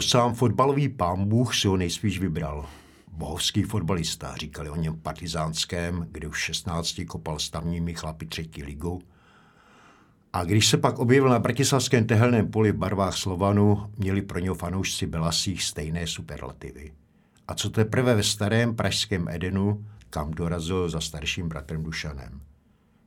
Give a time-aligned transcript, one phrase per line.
[0.00, 2.66] To sám fotbalový pán Bůh si ho nejspíš vybral.
[3.12, 9.02] Bohovský fotbalista, říkali o něm partizánském, kde už 16 kopal s tamními chlapi třetí ligu.
[10.32, 14.54] A když se pak objevil na bratislavském tehelném poli v barvách Slovanu, měli pro něho
[14.54, 16.92] fanoušci Belasích stejné superlativy.
[17.48, 22.40] A co teprve ve starém pražském Edenu, kam dorazil za starším bratrem Dušanem.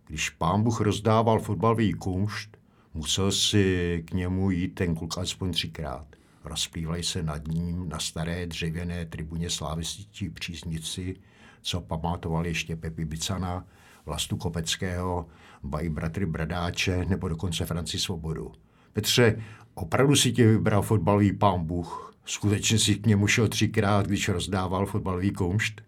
[0.07, 2.57] Když pán Bůh rozdával fotbalový kumšt,
[2.93, 6.07] musel si k němu jít ten kluk aspoň třikrát–
[6.45, 11.15] rozplývají se nad ním na staré dřevěné tribuně slávistí příznici,
[11.61, 13.65] co pamatovali ještě Pepi Bicana,
[14.05, 15.27] Vlastu Kopeckého,
[15.63, 18.51] Bají bratry Bradáče nebo dokonce Franci Svobodu.
[18.93, 19.41] Petře,
[19.73, 22.13] opravdu si tě vybral fotbalový pán Bůh.
[22.25, 25.81] Skutečně si k němu šel třikrát, když rozdával fotbalový kumšt?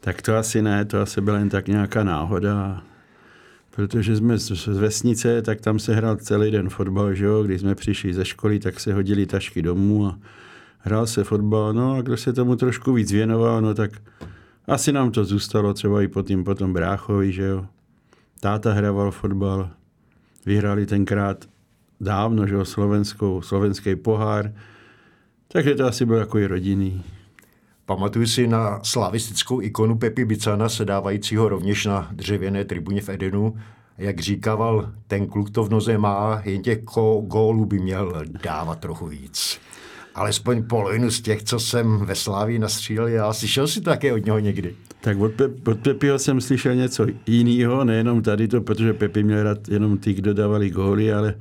[0.00, 2.82] Tak to asi ne, to asi byla jen tak nějaká náhoda
[3.78, 7.42] protože jsme z vesnice, tak tam se hrál celý den fotbal, že jo?
[7.42, 10.18] Když jsme přišli ze školy, tak se hodili tašky domů a
[10.78, 11.72] hrál se fotbal.
[11.72, 13.90] No a kdo se tomu trošku víc věnoval, no tak
[14.66, 17.66] asi nám to zůstalo třeba i po tím potom bráchovi, že jo?
[18.40, 19.70] Táta hrával fotbal,
[20.46, 21.48] vyhráli tenkrát
[22.00, 24.52] dávno, že jo, slovenskou, slovenský pohár,
[25.48, 27.02] takže to asi bylo jako i rodinný.
[27.88, 33.54] Pamatuju si na slavistickou ikonu Pepi Bicana, sedávajícího rovněž na dřevěné tribuně v Edenu.
[33.98, 36.78] Jak říkával, ten kluk to v noze má, jen těch
[37.22, 39.60] gólů by měl dávat trochu víc.
[40.14, 44.38] Alespoň polovinu z těch, co jsem ve Slávii nastřílel, já slyšel si také od něho
[44.38, 44.74] někdy.
[45.00, 49.42] Tak od, Pe- od Pepiho jsem slyšel něco jiného, nejenom tady to, protože Pepi měl
[49.42, 51.34] rád jenom ty, kdo dávali góly, ale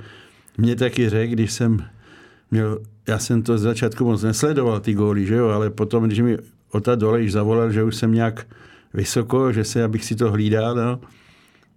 [0.57, 1.85] mě taky řekl, když jsem
[2.51, 6.19] měl já jsem to z začátku moc nesledoval, ty góly, že jo, ale potom, když
[6.19, 6.37] mi
[6.71, 8.47] Ota Dolejš zavolal, že už jsem nějak
[8.93, 10.99] vysoko, že se, abych si to hlídal, no,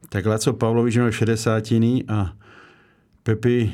[0.09, 1.65] tak Laco Pavlovič měl 60
[2.09, 2.33] a
[3.23, 3.73] Pepi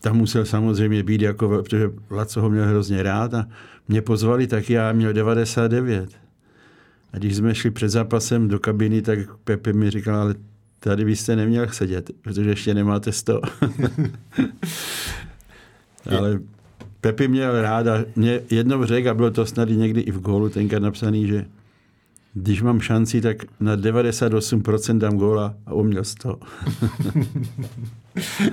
[0.00, 3.46] tam musel samozřejmě být, jako, protože Laco ho měl hrozně rád a
[3.88, 6.10] mě pozvali, tak já měl 99.
[7.12, 10.34] A když jsme šli před zápasem do kabiny, tak Pepe mi říkal, ale
[10.80, 13.40] tady byste neměl sedět, protože ještě nemáte 100.
[16.18, 16.40] Ale
[17.00, 20.48] Pepi měl rád a mě jednou řekl, a bylo to snad někdy i v gólu
[20.48, 21.46] tenkrát napsaný, že
[22.34, 26.38] když mám šanci, tak na 98% dám góla a on měl 100.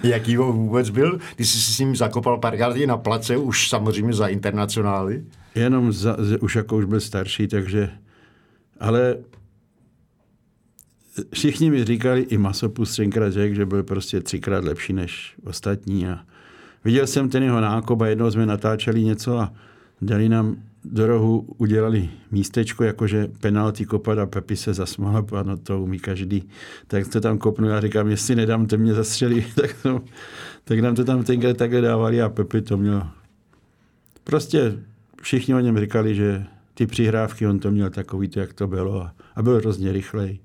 [0.04, 1.20] Jaký ho vůbec byl?
[1.36, 5.26] Ty jsi s ním zakopal párkrát na place, už samozřejmě za internacionály?
[5.56, 7.90] Jenom za, už jako už byl starší, takže...
[8.80, 9.18] Ale
[11.34, 16.20] všichni mi říkali, i Masopus třikrát řekl, že byl prostě třikrát lepší než ostatní a
[16.86, 19.54] Viděl jsem ten jeho nákop a jednou jsme natáčeli něco a
[20.02, 25.82] dali nám do rohu, udělali místečko, jakože penalty kopat a Pepi se zasmál, no to
[25.82, 26.50] umí každý.
[26.88, 29.46] Tak to tam kopnu a říkám, jestli nedám, to mě zastřelí.
[29.56, 30.02] tak, to,
[30.64, 33.08] tak nám to tam tenkrát takhle dávali a Pepi to měl.
[34.24, 34.78] Prostě
[35.22, 39.02] všichni o něm říkali, že ty přihrávky, on to měl takový, to, jak to bylo
[39.02, 40.40] a, a byl hrozně rychlej.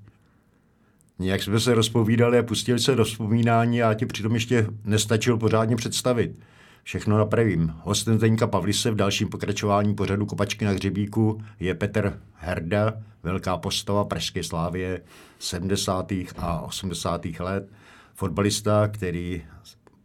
[1.21, 5.75] Nějak jsme se rozpovídali a pustili se do vzpomínání a ti přitom ještě nestačil pořádně
[5.75, 6.39] představit.
[6.83, 7.73] Všechno napravím.
[7.83, 12.93] Hostem Zdeňka Pavlise v dalším pokračování pořadu Kopačky na hřebíku je Petr Herda,
[13.23, 15.01] velká postava Pražské slávě
[15.39, 16.11] 70.
[16.37, 17.25] a 80.
[17.39, 17.69] let.
[18.13, 19.43] Fotbalista, který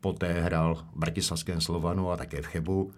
[0.00, 2.92] poté hrál v Bratislavském Slovanu a také v Chebu.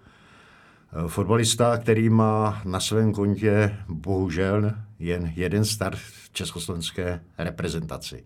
[1.06, 8.24] Fotbalista, který má na svém kontě bohužel jen jeden start v československé reprezentaci.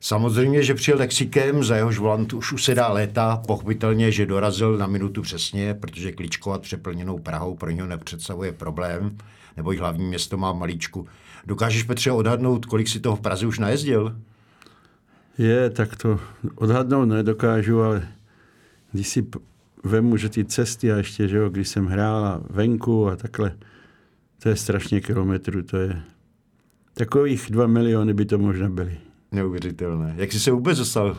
[0.00, 5.22] Samozřejmě, že přijel taxikem, za jehož volant už usedá léta, pochopitelně, že dorazil na minutu
[5.22, 9.18] přesně, protože kličkovat přeplněnou Prahou pro něho nepředstavuje problém,
[9.56, 11.06] nebo hlavní město má malíčku.
[11.46, 14.16] Dokážeš, Petře, odhadnout, kolik si toho v Praze už najezdil?
[15.38, 16.20] Je, tak to
[16.54, 18.08] odhadnout nedokážu, ale
[18.92, 19.26] když si
[19.84, 23.56] vemu, že ty cesty a ještě, že jo, když jsem hrál a venku a takhle,
[24.42, 26.02] to je strašně kilometrů, to je
[26.94, 28.98] takových dva miliony by to možná byly.
[29.32, 30.14] Neuvěřitelné.
[30.16, 31.16] Jak jsi se vůbec dostal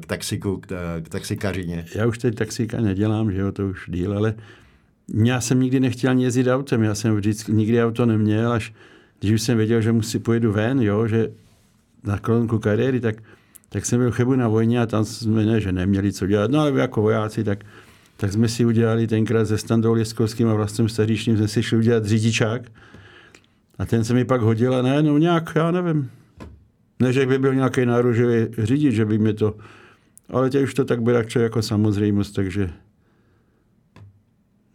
[0.00, 0.66] k taxiku, k,
[1.00, 1.84] k taxikařině?
[1.94, 4.34] Já už teď taxíka nedělám, že jo, to už díl, ale
[5.24, 8.74] já jsem nikdy nechtěl jezdit autem, já jsem vždycky nikdy auto neměl, až
[9.20, 11.30] když už jsem věděl, že musí pojedu ven, jo, že
[12.04, 13.22] na kolonku kariéry, tak
[13.68, 16.50] tak jsem byl v Chebu na vojně a tam jsme ne, že neměli co dělat,
[16.50, 17.64] no ale jako vojáci, tak,
[18.16, 22.04] tak jsme si udělali tenkrát se Standou Lieskovským a vlastním Staříčným, jsme si šli udělat
[22.04, 22.62] řidičák.
[23.78, 26.10] A ten se mi pak hodil a ne, no nějak, já nevím.
[27.00, 29.54] Ne, že by byl nějaký náružový řidič, že by mě to...
[30.28, 32.70] Ale tě už to tak bude jako samozřejmost, takže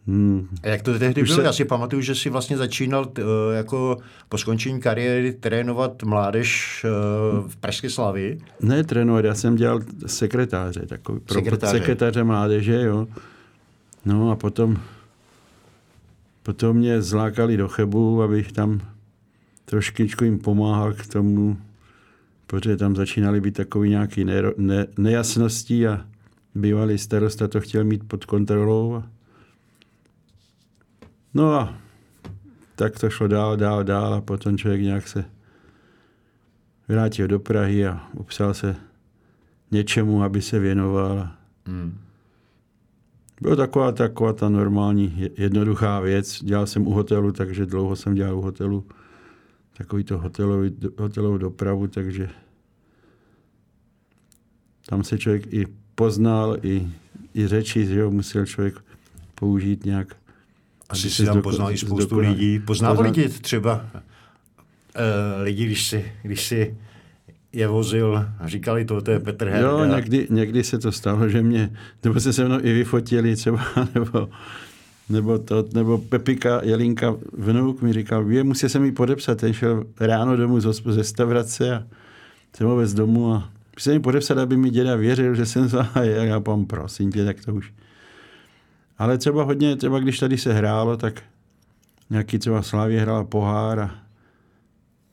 [0.07, 0.47] Hmm.
[0.63, 1.35] A jak to tehdy bylo?
[1.35, 1.43] Se...
[1.43, 3.97] Já si pamatuju, že si vlastně začínal uh, jako
[4.29, 8.39] po skončení kariéry trénovat mládež uh, v Pražské Slavii.
[8.61, 11.79] Ne trénovat, já jsem dělal sekretáře, takový sekretáře.
[11.79, 13.07] sekretáře mládeže, jo.
[14.05, 14.77] No a potom,
[16.43, 18.81] potom mě zlákali do Chebu, abych tam
[19.65, 21.57] trošičku jim pomáhal k tomu,
[22.47, 26.05] protože tam začínaly být takový nějaký ne, ne, nejasnosti a
[26.55, 28.95] bývalý starosta to chtěl mít pod kontrolou.
[28.95, 29.03] A
[31.33, 31.77] No a
[32.75, 35.25] tak to šlo dál, dál, dál a potom člověk nějak se
[36.87, 38.75] vrátil do Prahy a upsal se
[39.71, 41.29] něčemu, aby se věnoval.
[41.65, 41.97] Hmm.
[43.41, 46.43] Byla taková, taková ta normální, jednoduchá věc.
[46.43, 48.85] Dělal jsem u hotelu, takže dlouho jsem dělal u hotelu
[49.77, 52.29] takový to hotelový, hotelovou dopravu, takže
[54.85, 55.65] tam se člověk i
[55.95, 56.87] poznal, i,
[57.33, 58.75] i řeči, že jo, musel člověk
[59.35, 60.15] použít nějak
[60.93, 62.59] asi si tam poznal i spoustu lidí.
[62.59, 66.75] Poznávali lidi třeba uh, lidi, když si, když si
[67.53, 69.69] je vozil a říkali to, to je Petr Herda.
[69.69, 73.65] Jo, někdy, někdy se to stalo, že mě, nebo se se mnou i vyfotili třeba,
[73.95, 74.29] nebo,
[75.09, 79.83] nebo to, nebo Pepika Jelinka vnuk mi říkal, vy musí se mi podepsat, ten šel
[79.99, 81.83] ráno domů z restaurace a
[82.57, 85.89] jsem ho vez domů a se mi podepsat, aby mi děda věřil, že jsem za
[85.93, 87.73] a já pom, prosím tě, tak to už
[89.03, 91.23] ale třeba hodně, třeba když tady se hrálo, tak
[92.09, 93.95] nějaký třeba Slávě hrála pohár a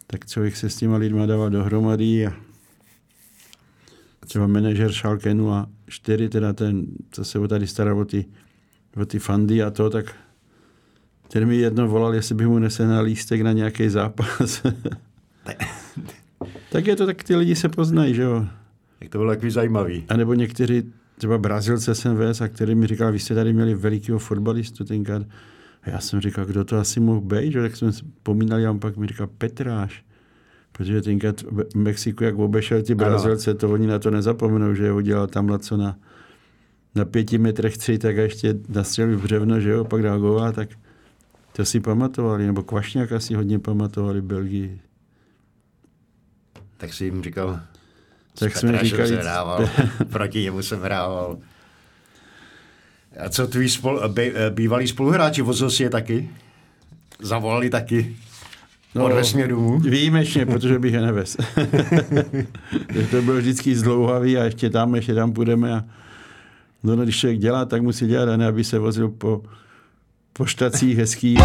[0.07, 2.33] tak člověk se s těma lidma dával dohromady a
[4.27, 5.37] třeba manažer Schalke
[5.89, 8.25] 04, teda ten, co se tady staral o ty,
[8.97, 10.15] o ty fandy a to, tak
[11.29, 14.63] ten mi jedno volal, jestli bych mu nesehnal lístek na nějaký zápas.
[16.73, 18.47] tak je to, tak ty lidi se poznají, že jo.
[19.01, 20.05] Jak to bylo takový zajímavý.
[20.09, 23.75] A nebo někteří třeba Brazilce jsem vez a který mi říkal, vy jste tady měli
[23.75, 25.23] velikého fotbalistu tenkrát.
[25.83, 27.63] A já jsem říkal, kdo to asi mohl být, že?
[27.63, 30.05] tak jsme vzpomínali a on pak mi říkal Petráš.
[30.73, 35.03] Protože tenkrát v Mexiku, jak obešel ty Brazilce, to oni na to nezapomenou, že ho
[35.03, 35.99] dělal tam co na,
[36.95, 40.69] na pěti metrech tři, tak a ještě nastřelil břevno, že jo, pak dal gola, tak
[41.53, 44.81] to si pamatovali, nebo Kvašňák asi hodně pamatovali Belgii.
[46.77, 47.61] Tak si jim říkal,
[48.41, 49.09] tak jsme říkali...
[49.09, 49.69] Jsem hrával,
[50.11, 51.39] proti němu jsem hrával.
[53.25, 56.31] A co tvý spol, bý, bývalí spoluhráči, vozil si je taky?
[57.23, 58.17] Zavolali taky?
[58.95, 59.79] No, Odvez mě domů?
[59.79, 61.37] Výjimečně, protože bych je nevez.
[63.11, 65.85] to bylo vždycky zdlouhavý a ještě tam, ještě tam půjdeme a
[66.83, 69.43] no, no, když člověk dělá, tak musí dělat, a ne aby se vozil po,
[70.33, 71.41] po štacích hezkých.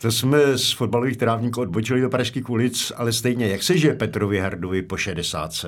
[0.00, 4.38] To jsme z fotbalových trávníků odbočili do Pražských ulic, ale stejně, jak se žije Petrovi
[4.38, 5.66] Hardovi po 60.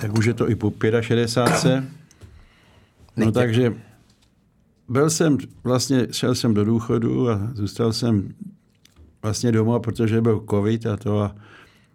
[0.00, 1.84] Tak už je to i po 65.
[3.16, 3.74] No takže
[4.88, 8.34] byl jsem, vlastně šel jsem do důchodu a zůstal jsem
[9.22, 11.36] vlastně doma, protože byl covid a to a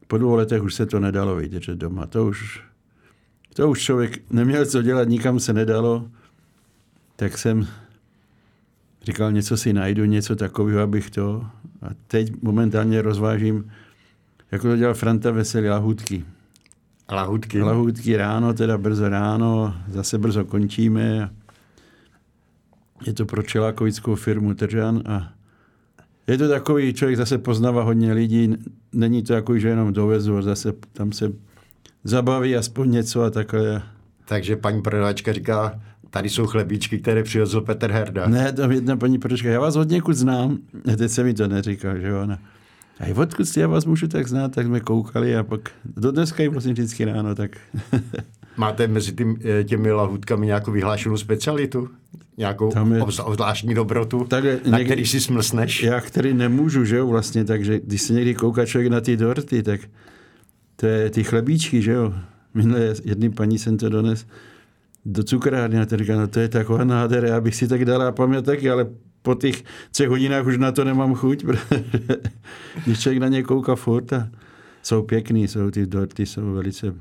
[0.08, 2.08] po dvou letech už se to nedalo vidět, že doma.
[2.08, 2.64] To už,
[3.54, 6.10] to už člověk neměl co dělat, nikam se nedalo,
[7.16, 7.68] tak jsem
[9.02, 11.46] říkal, něco si najdu, něco takového, abych to.
[11.82, 13.72] A teď momentálně rozvážím,
[14.52, 16.26] jako to dělal Franta Veselý, lahutky.
[17.12, 17.62] Lahutky?
[17.62, 21.30] Lahutky ráno, teda brzo ráno, zase brzo končíme.
[23.06, 25.34] Je to pro čelákovickou firmu Tržan a
[26.28, 28.56] je to takový, člověk zase poznává hodně lidí,
[28.94, 31.32] není to jako, že jenom dovezu zase tam se
[32.04, 33.82] zabaví aspoň něco a takhle.
[34.26, 35.82] Takže paní prodavačka říká,
[36.12, 38.28] tady jsou chlebíčky, které přivezl Petr Herda.
[38.28, 40.58] Ne, to jedna paní pročka, já vás od někud znám.
[40.94, 42.40] A teď se mi to neříká, že ona.
[43.00, 46.52] A odkud já vás můžu tak znát, tak jsme koukali a pak do dneska jim
[46.52, 47.58] vlastně vždycky ráno, tak...
[48.58, 51.90] Máte mezi tím, eh, těmi lahutkami nějakou vyhlášenou specialitu?
[52.38, 53.02] Nějakou Tam je...
[53.34, 55.84] zvláštní dobrotu, tak na někdy, který si smlsneš?
[55.84, 59.64] Já, který nemůžu, že jo, vlastně, takže když se někdy kouká člověk na ty dorty,
[59.64, 59.82] tak
[60.76, 62.14] to je ty chlebíčky, že jo.
[62.54, 64.26] Minule jedný paní jsem to dones,
[65.06, 68.66] do cukrárny a říká, no to je taková nádhera, já bych si tak dala pamětek,
[68.66, 68.88] ale
[69.22, 71.84] po těch třech hodinách už na to nemám chuť, protože
[72.86, 74.30] když člověk na ně kouká furt a
[74.84, 76.96] jsou pěkný, jsou ty dorty, jsou velice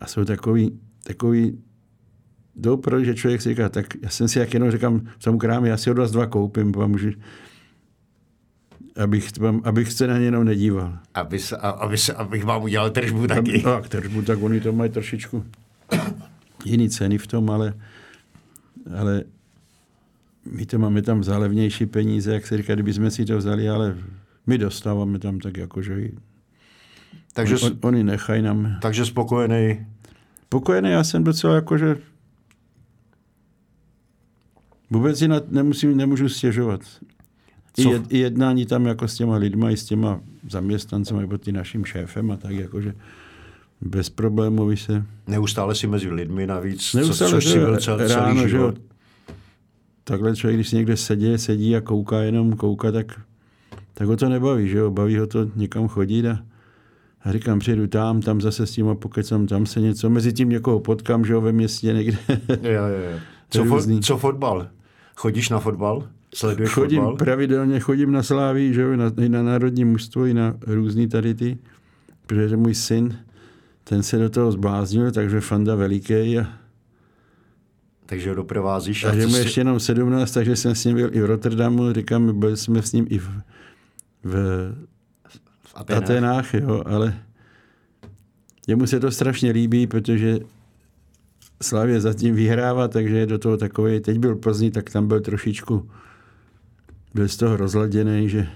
[0.00, 1.58] a jsou takový, takový
[2.56, 5.70] dobro, že člověk si říká, tak já jsem si jak jenom říkám v tom krámě,
[5.70, 7.10] já si od vás dva koupím, můžu,
[8.96, 9.30] abych,
[9.64, 10.98] abych se na ně jenom nedíval.
[11.14, 13.62] Aby se, aby se, abych vám udělal tržbu taky.
[13.66, 15.44] No, tržbu, tak oni to mají trošičku
[16.64, 17.74] jiný ceny v tom, ale,
[18.98, 19.24] ale
[20.44, 23.68] my to máme tam za levnější peníze, jak se říká, kdyby jsme si to vzali,
[23.68, 23.96] ale
[24.46, 26.08] my dostáváme tam tak jako, že
[27.32, 28.78] takže, on, oni nechají nám.
[28.82, 29.86] Takže spokojený?
[30.44, 31.96] Spokojený, já jsem docela jako, že
[34.90, 36.80] vůbec si na, nemusím, nemůžu stěžovat.
[37.76, 41.54] I, jed, I jednání tam jako s těma lidma, i s těma zaměstnancemi, nebo tím
[41.54, 42.96] naším šéfem a tak jakože bez
[44.14, 45.04] problémů se...
[45.26, 48.74] Neustále si mezi lidmi navíc, Neustále, co, což si byl cel, ráno, celý život.
[48.74, 48.82] Že
[50.04, 53.20] takhle člověk, když si někde sedí, sedí a kouká, jenom kouká, tak,
[53.94, 54.90] tak ho to nebaví, že jo?
[54.90, 56.38] Baví ho to někam chodit a,
[57.24, 60.48] a říkám, přijdu tam, tam zase s tím a pokecám, tam se něco, mezi tím
[60.48, 62.18] někoho potkám, že jo, ve městě někde.
[62.48, 63.18] jo, jo, jo.
[63.50, 64.68] Co, fo- co fotbal?
[65.16, 66.08] Chodíš na fotbal?
[66.34, 67.16] Sleduješ chodím, fotbal?
[67.16, 71.34] pravidelně chodím na Sláví, že jo, na, i na národní mužstvo, i na různý tady
[71.34, 71.58] ty,
[72.26, 73.18] protože můj syn,
[73.88, 76.46] ten se do toho zbláznil, takže fanda veliký a
[78.06, 79.02] takže ho doprovázíš.
[79.02, 82.56] Takže mu ještě jenom 17, takže jsem s ním byl i v Rotterdamu, říkám, byli
[82.56, 83.28] jsme s ním i v,
[84.24, 84.34] v,
[85.62, 86.02] v Atenách.
[86.02, 87.18] Atenách, jo, ale
[88.66, 90.38] jemu se to strašně líbí, protože
[91.62, 95.90] Slavě zatím vyhrává, takže je do toho takový, teď byl Plzní, tak tam byl trošičku,
[97.14, 98.48] byl z toho rozladěný, že,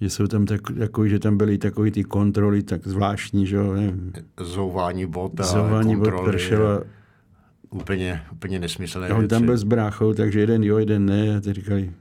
[0.00, 3.74] že jsou tam tak, takový, že tam byly takový ty kontroly tak zvláštní, že jo,
[4.40, 6.22] Zouvání bot a Zouvání kontroly.
[6.22, 6.82] bot pršelo.
[7.70, 11.36] Úplně, úplně nesmyslné On tam byl s bráchou, takže jeden jo, jeden ne.
[11.36, 11.92] A ty říkali,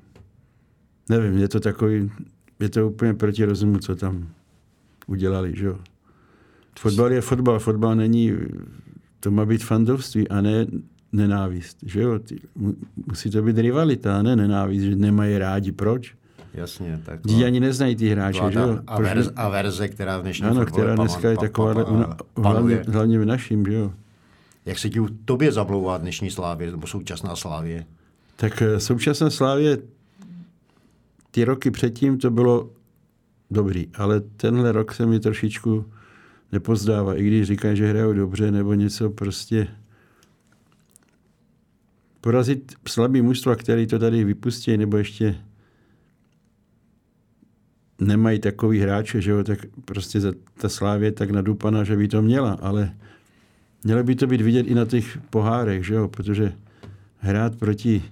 [1.09, 2.11] nevím, je to takový,
[2.59, 4.27] je to úplně proti rozumu, co tam
[5.07, 5.79] udělali, že jo.
[6.79, 8.33] Fotbal je fotbal, fotbal není
[9.19, 10.65] to má být fandovství a ne
[11.11, 11.77] nenávist.
[11.85, 12.19] Že jo?
[13.07, 15.71] Musí to být rivalita, a ne nenávist, že nemají rádi.
[15.71, 16.15] Proč?
[16.53, 17.25] Jasně, tak.
[17.25, 18.79] Lidi ani neznají ty hráče, že jo?
[18.87, 21.73] A, verze, a verze, která v dnešní Ano, která dneska je taková,
[22.37, 23.93] hlavně, hlavně v naším, že jo?
[24.65, 27.85] Jak se ti tobě zamlouvá dnešní Slávě, nebo současná Slávě?
[28.35, 29.77] Tak eh, současná Slávě,
[31.31, 32.69] ty roky předtím to bylo
[33.51, 35.85] dobrý, ale tenhle rok se mi trošičku
[36.51, 39.67] nepozdává, i když říkají, že hrajou dobře nebo něco prostě
[42.21, 45.35] porazit slabý mužstva, který to tady vypustí, nebo ještě
[48.01, 50.19] nemají takový hráče, že jo, tak prostě
[50.61, 52.93] ta slávě je tak nadupaná, že by to měla, ale
[53.83, 56.53] mělo by to být vidět i na těch pohárech, že jo, protože
[57.17, 58.03] hrát proti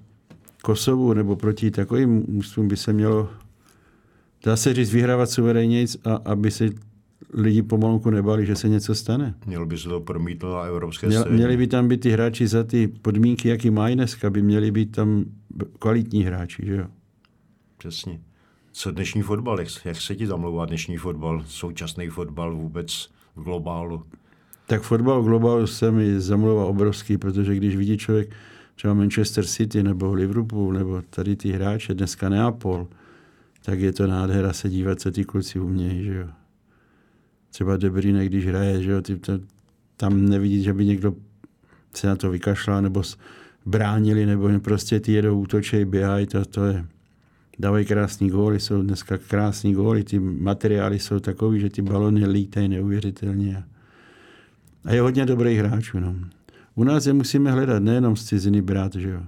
[0.61, 3.29] Kosovu nebo proti takovým mužstvům by se mělo,
[4.45, 6.69] dá se říct, vyhrávat suverénně, a aby se
[7.33, 9.35] lidi pomalunku nebali, že se něco stane.
[9.45, 12.63] Měl by se to promítnout na evropské Měl, Měli by tam být ty hráči za
[12.63, 15.25] ty podmínky, jaký mají dneska, by měli být tam
[15.79, 16.85] kvalitní hráči, že jo?
[17.77, 18.19] Přesně.
[18.77, 24.03] Co dnešní fotbal, jak, jak se ti zamlouvá dnešní fotbal, současný fotbal vůbec v globálu?
[24.67, 28.35] Tak fotbal v globálu se mi zamlouvá obrovský, protože když vidí člověk
[28.75, 32.87] třeba Manchester City nebo Liverpool nebo tady ty hráče, dneska Neapol,
[33.61, 36.27] tak je to nádhera se dívat, co ty kluci umějí, že jo
[37.49, 39.39] třeba De Bruyne, když hraje, že jo, ty, to,
[39.97, 41.13] tam nevidí, že by někdo
[41.93, 43.03] se na to vykašlal nebo
[43.65, 46.85] bránili, nebo prostě ty jedou útočej, běhají, to, to je,
[47.59, 52.67] dávají krásný góly, jsou dneska krásný góly, ty materiály jsou takový, že ty balony lítají
[52.67, 53.63] neuvěřitelně.
[54.85, 55.99] A je hodně dobrých hráčů.
[55.99, 56.15] No.
[56.75, 59.21] U nás je musíme hledat, nejenom z ciziny brát, že jo.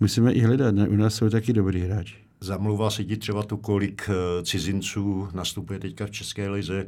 [0.00, 0.88] Musíme i hledat, ne?
[0.88, 2.16] u nás jsou taky dobrý hráči.
[2.40, 6.86] Zamlouvá se ti třeba to, kolik eh, cizinců nastupuje teďka v České lize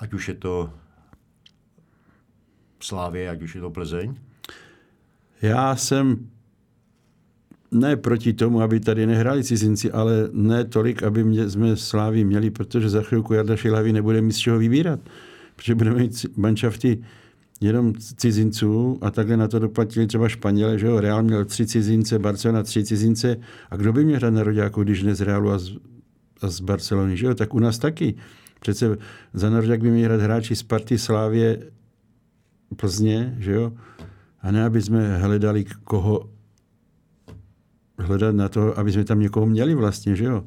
[0.00, 0.72] ať už je to
[2.82, 4.14] Slávě, ať už je to Plzeň?
[5.42, 6.30] Já jsem
[7.70, 12.50] ne proti tomu, aby tady nehrali cizinci, ale ne tolik, aby mě, jsme Slávy měli,
[12.50, 15.00] protože za chvilku Jarda Šilavý nebude mít z čeho vybírat.
[15.56, 16.98] Protože budeme mít manšafty
[17.60, 22.18] jenom cizinců a takhle na to doplatili třeba Španěle, že jo, Real měl tři cizince,
[22.18, 23.36] Barcelona tři cizince
[23.70, 25.70] a kdo by měl hrát na Roďáku, když ne z Realu a z,
[26.42, 28.14] a z Barcelony, že jo, tak u nás taky.
[28.60, 28.96] Přece
[29.34, 31.62] za Nordiak by měli hrát hráči Sparty, Slávě,
[32.76, 33.72] Plzně, že jo?
[34.42, 36.30] A ne, aby jsme hledali koho
[38.00, 40.44] hledat na to, aby jsme tam někoho měli vlastně, že jo?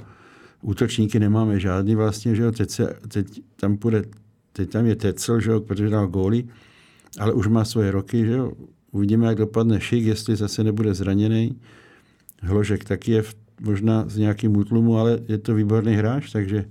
[0.62, 2.52] Útočníky nemáme žádný vlastně, že jo?
[2.52, 4.04] Teď, se, teď tam půjde,
[4.54, 6.44] teď tam je Tecel, že jo, protože dal góly,
[7.20, 8.52] ale už má svoje roky, že jo?
[8.92, 11.60] Uvidíme, jak dopadne Šik, jestli zase nebude zraněný.
[12.42, 16.66] Hložek taky je v, možná z nějakým útlumu, ale je to výborný hráč, takže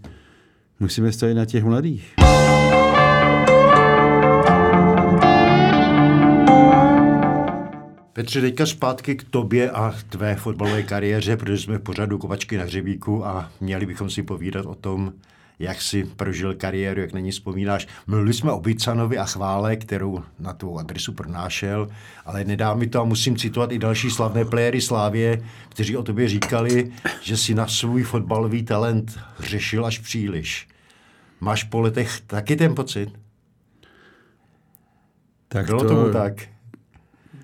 [0.83, 2.15] Musíme stavit na těch mladých.
[8.13, 12.57] Petře, teďka zpátky k tobě a k tvé fotbalové kariéře, protože jsme v pořadu Kovačky
[12.57, 15.13] na hřebíku a měli bychom si povídat o tom,
[15.59, 17.87] jak si prožil kariéru, jak na ní vzpomínáš.
[18.07, 21.89] Mluvili jsme o Bicanovi a chvále, kterou na tu adresu pronášel,
[22.25, 26.29] ale nedá mi to a musím citovat i další slavné playery Slávě, kteří o tobě
[26.29, 26.93] říkali,
[27.23, 30.69] že si na svůj fotbalový talent řešil až příliš.
[31.41, 33.09] Máš po letech taky ten pocit?
[35.49, 36.53] Tak Bylo to, tomu tak?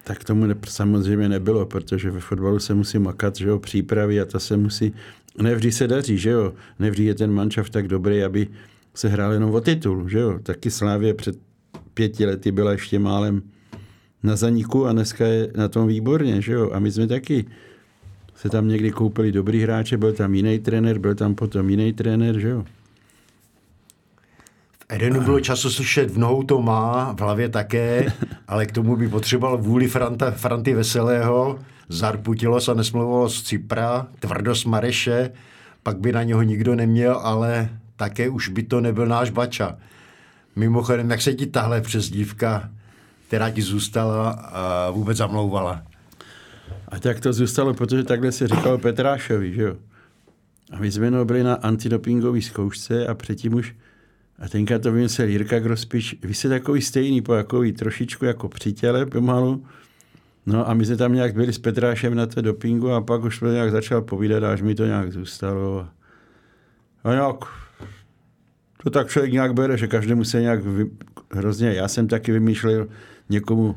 [0.09, 4.25] Tak tomu ne, samozřejmě nebylo, protože ve fotbalu se musí makat, že jo, přípravy a
[4.25, 4.93] to se musí,
[5.43, 8.49] nevždy se daří, že jo, nevždy je ten mančav tak dobrý, aby
[8.95, 11.37] se hrál jenom o titul, že jo, taky Slávě před
[11.95, 13.43] pěti lety byla ještě málem
[14.23, 17.45] na zaniku a dneska je na tom výborně, že jo, a my jsme taky
[18.35, 22.39] se tam někdy koupili dobrý hráče, byl tam jiný trenér, byl tam potom jiný trenér,
[22.39, 22.65] že jo.
[24.89, 28.13] Edenu bylo času slyšet, v nohou to má, v hlavě také,
[28.49, 34.67] ale k tomu by potřeboval vůli Franta, Franty Veselého, zarputilo se nesmluvilo z Cypra, tvrdost
[34.67, 35.31] Mareše,
[35.83, 39.79] pak by na něho nikdo neměl, ale také už by to nebyl náš Bača.
[40.57, 42.71] Mimochodem, jak se ti tahle přezdívka,
[43.29, 44.53] která ti zůstala,
[44.93, 45.83] vůbec zamlouvala?
[46.89, 49.77] A tak to zůstalo, protože takhle se říkalo Petrášovi, že jo.
[50.73, 53.75] A my jsme byli na antidopingové zkoušce a předtím už
[54.39, 59.07] a tenka to vymyslel Jirka Grospič, vy jste takový stejný, po takový trošičku jako přítele
[59.07, 59.67] pomalu.
[60.47, 63.39] No a my jsme tam nějak byli s Petrášem na té dopingu a pak už
[63.39, 65.89] to nějak začal povídat, až mi to nějak zůstalo.
[67.05, 67.37] A nějak,
[68.83, 70.91] to tak člověk nějak bere, že každému se nějak vy,
[71.33, 72.89] hrozně, já jsem taky vymýšlel
[73.29, 73.77] někomu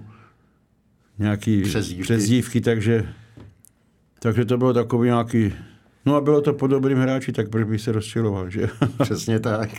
[1.19, 3.13] nějaký přezdívky, přezdívky takže,
[4.19, 5.53] takže to bylo takový nějaký
[6.05, 8.67] No a bylo to po dobrým hráči, tak proč bych se rozčiloval, že?
[9.03, 9.69] Přesně tak.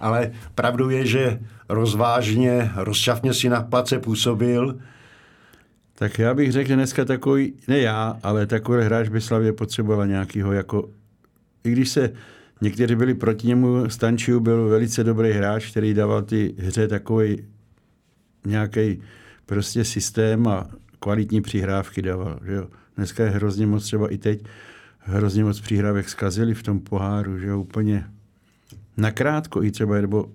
[0.00, 4.78] Ale pravdou je, že rozvážně, rozčafně si na place působil.
[5.94, 10.06] Tak já bych řekl, že dneska takový, ne já, ale takový hráč by Slavě potřebovala
[10.06, 10.88] nějakýho jako,
[11.64, 12.12] i když se
[12.60, 17.44] někteří byli proti němu, Stančiu byl velice dobrý hráč, který dával ty hře takový
[18.46, 19.02] nějaký
[19.46, 20.66] prostě systém a
[21.00, 22.40] kvalitní přihrávky dával.
[22.46, 22.68] Že jo?
[22.96, 24.42] Dneska je hrozně moc třeba i teď
[25.08, 28.06] hrozně moc příhrávek zkazili v tom poháru, že úplně
[28.96, 30.30] nakrátko i třeba, nebo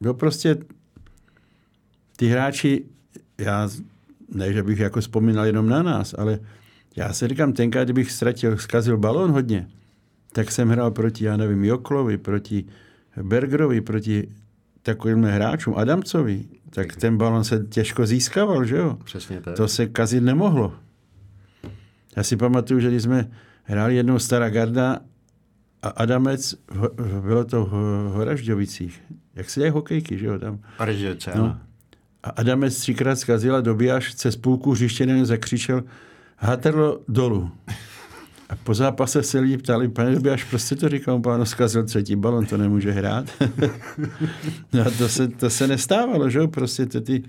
[0.00, 0.56] no prostě
[2.16, 2.84] ty hráči,
[3.38, 3.68] já
[4.34, 6.38] ne, že bych jako vzpomínal jenom na nás, ale
[6.96, 9.68] já se říkám, tenkrát, kdybych ztratil, zkazil balón hodně,
[10.32, 12.64] tak jsem hrál proti, já nevím, Joklovi, proti
[13.22, 14.28] Bergerovi, proti
[14.82, 18.98] takovým hráčům, Adamcovi, tak ten balon se těžko získával, že jo?
[19.04, 19.56] Přesně tak.
[19.56, 20.74] To se kazit nemohlo.
[22.16, 23.30] Já si pamatuju, že když jsme
[23.62, 24.98] hráli jednou Stará garda
[25.82, 26.54] a Adamec,
[27.20, 27.70] bylo to v
[28.14, 29.02] Horažďovicích.
[29.34, 30.38] Jak se dělají hokejky, že jo?
[30.38, 30.58] Tam.
[30.78, 31.58] Horažďovice, no.
[32.22, 35.82] A Adamec třikrát zkazil a dobíjaš přes půlku hřiště zakřičel
[36.36, 37.50] Haterlo dolů.
[38.48, 42.46] A po zápase se lidi ptali, pane Dobijáš, prostě to říkám, páno, zkazil třetí balon,
[42.46, 43.24] to nemůže hrát.
[44.72, 46.48] no a to se, to se nestávalo, že jo?
[46.48, 47.22] Prostě ty, ty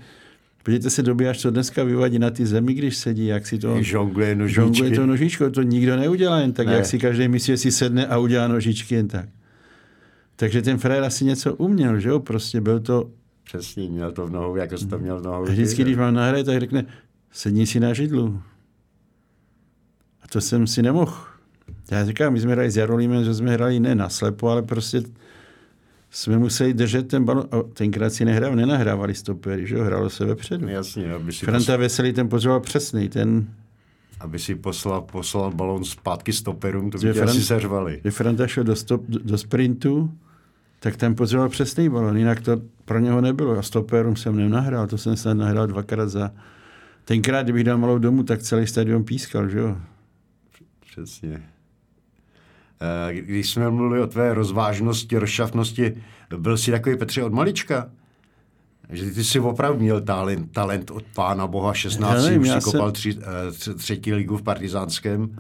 [0.64, 3.84] Podívejte se, dobíjaš, co dneska vyvadí na ty zemi, když sedí, jak si to...
[3.84, 4.56] Žongluje nožičky.
[4.56, 6.74] Žongluje to nožičko, to nikdo neudělá jen tak, ne.
[6.74, 9.30] jak si každý myslí, že si sedne a udělá nožičky jen tak.
[10.36, 12.20] Takže ten frajer asi něco uměl, že jo?
[12.20, 13.10] Prostě byl to...
[13.44, 15.44] Přesně, měl to v nohou, jako jsi to měl v nohou.
[15.44, 16.86] Vždycky, když mám nahraje, tak řekne,
[17.32, 18.42] sedni si na židlu.
[20.22, 21.16] A to jsem si nemohl.
[21.92, 25.02] Já říkám, my jsme hráli s Jarolímem, že jsme hráli ne na slepo, ale prostě
[26.14, 27.48] jsme museli držet ten balon.
[27.52, 29.84] A tenkrát si nehrál, nenahrávali stopery, že jo?
[29.84, 30.68] Hrálo se vepředu.
[30.68, 31.78] Jasně, aby si Franta posl...
[31.78, 33.48] Veselý ten potřeboval přesný, ten...
[34.20, 37.30] Aby si poslal, poslal balon zpátky stoperům, to by Fran...
[37.30, 38.00] asi seřvali.
[38.02, 40.12] Když Franta šel do, stop, do sprintu,
[40.80, 43.58] tak ten potřeboval přesný balon, jinak to pro něho nebylo.
[43.58, 46.32] A stoperům jsem nenahrál, to jsem snad nahrál dvakrát za...
[47.06, 49.78] Tenkrát, kdybych dal malou domů, tak celý stadion pískal, že jo?
[50.92, 51.44] Přesně.
[52.84, 56.04] Eh, když jsme mluvili o tvé rozvážnosti, rozšafnosti,
[56.38, 57.90] byl jsi takový Petře od malička?
[58.90, 62.88] Že ty jsi opravdu měl talent, talent od pána boha 16, nevím, už si kopal
[62.88, 62.94] se...
[62.94, 63.18] tři,
[63.72, 65.38] eh, třetí ligu v partizánském.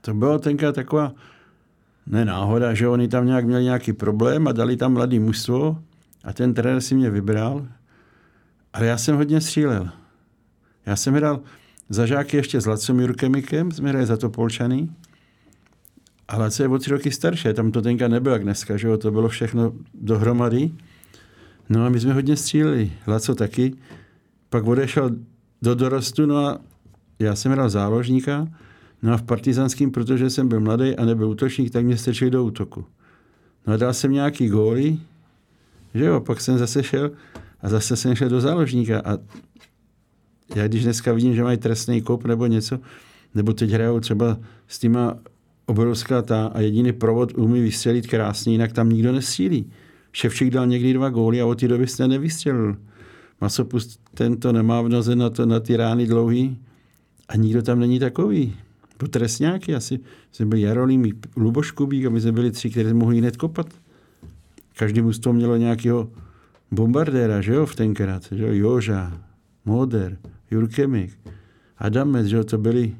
[0.00, 1.12] To bylo tenkrát taková
[2.06, 5.78] nenáhoda, že oni tam nějak měli nějaký problém a dali tam mladý mužstvo
[6.24, 7.66] a ten trenér si mě vybral.
[8.72, 9.88] Ale já jsem hodně střílel.
[10.86, 11.40] Já jsem hrál
[11.88, 14.88] za žáky ještě s Lacem Jurkemikem, jsme hráli za to Polčany.
[16.32, 18.96] Ale co je o tři roky starší, tam to tenka nebylo jak dneska, že jo?
[18.96, 20.70] to bylo všechno dohromady.
[21.68, 23.74] No a my jsme hodně stříleli, Laco taky.
[24.48, 25.10] Pak odešel
[25.62, 26.58] do dorostu, no a
[27.18, 28.48] já jsem hrál záložníka,
[29.02, 32.44] no a v partizanským, protože jsem byl mladý a nebyl útočník, tak mě strčili do
[32.44, 32.84] útoku.
[33.66, 34.98] No a dal jsem nějaký góly,
[35.94, 37.10] že jo, pak jsem zase šel
[37.60, 39.18] a zase jsem šel do záložníka a
[40.54, 42.78] já když dneska vidím, že mají trestný kop nebo něco,
[43.34, 45.18] nebo teď hrajou třeba s týma
[45.66, 49.72] obrovská ta a jediný provod umí vystřelit krásně, jinak tam nikdo nesílí.
[50.12, 52.76] Ševčík dal někdy dva góly a od té doby jste nevystřelil.
[53.40, 56.58] Masopust tento nemá v noze na, to, na ty rány dlouhý
[57.28, 58.56] a nikdo tam není takový.
[58.96, 60.00] To trestňáky asi.
[60.32, 63.66] Jsme byli Jarolím, Luboš Kubík a my jsme byli tři, kteří mohli hned kopat.
[64.76, 66.10] Každý mužstvo mělo nějakého
[66.70, 69.20] bombardéra, že jo, v tenkrát, že jo, Joža,
[69.64, 70.18] Moder,
[70.50, 71.18] Jurkemik,
[71.78, 72.96] Adamec, že jo, to byli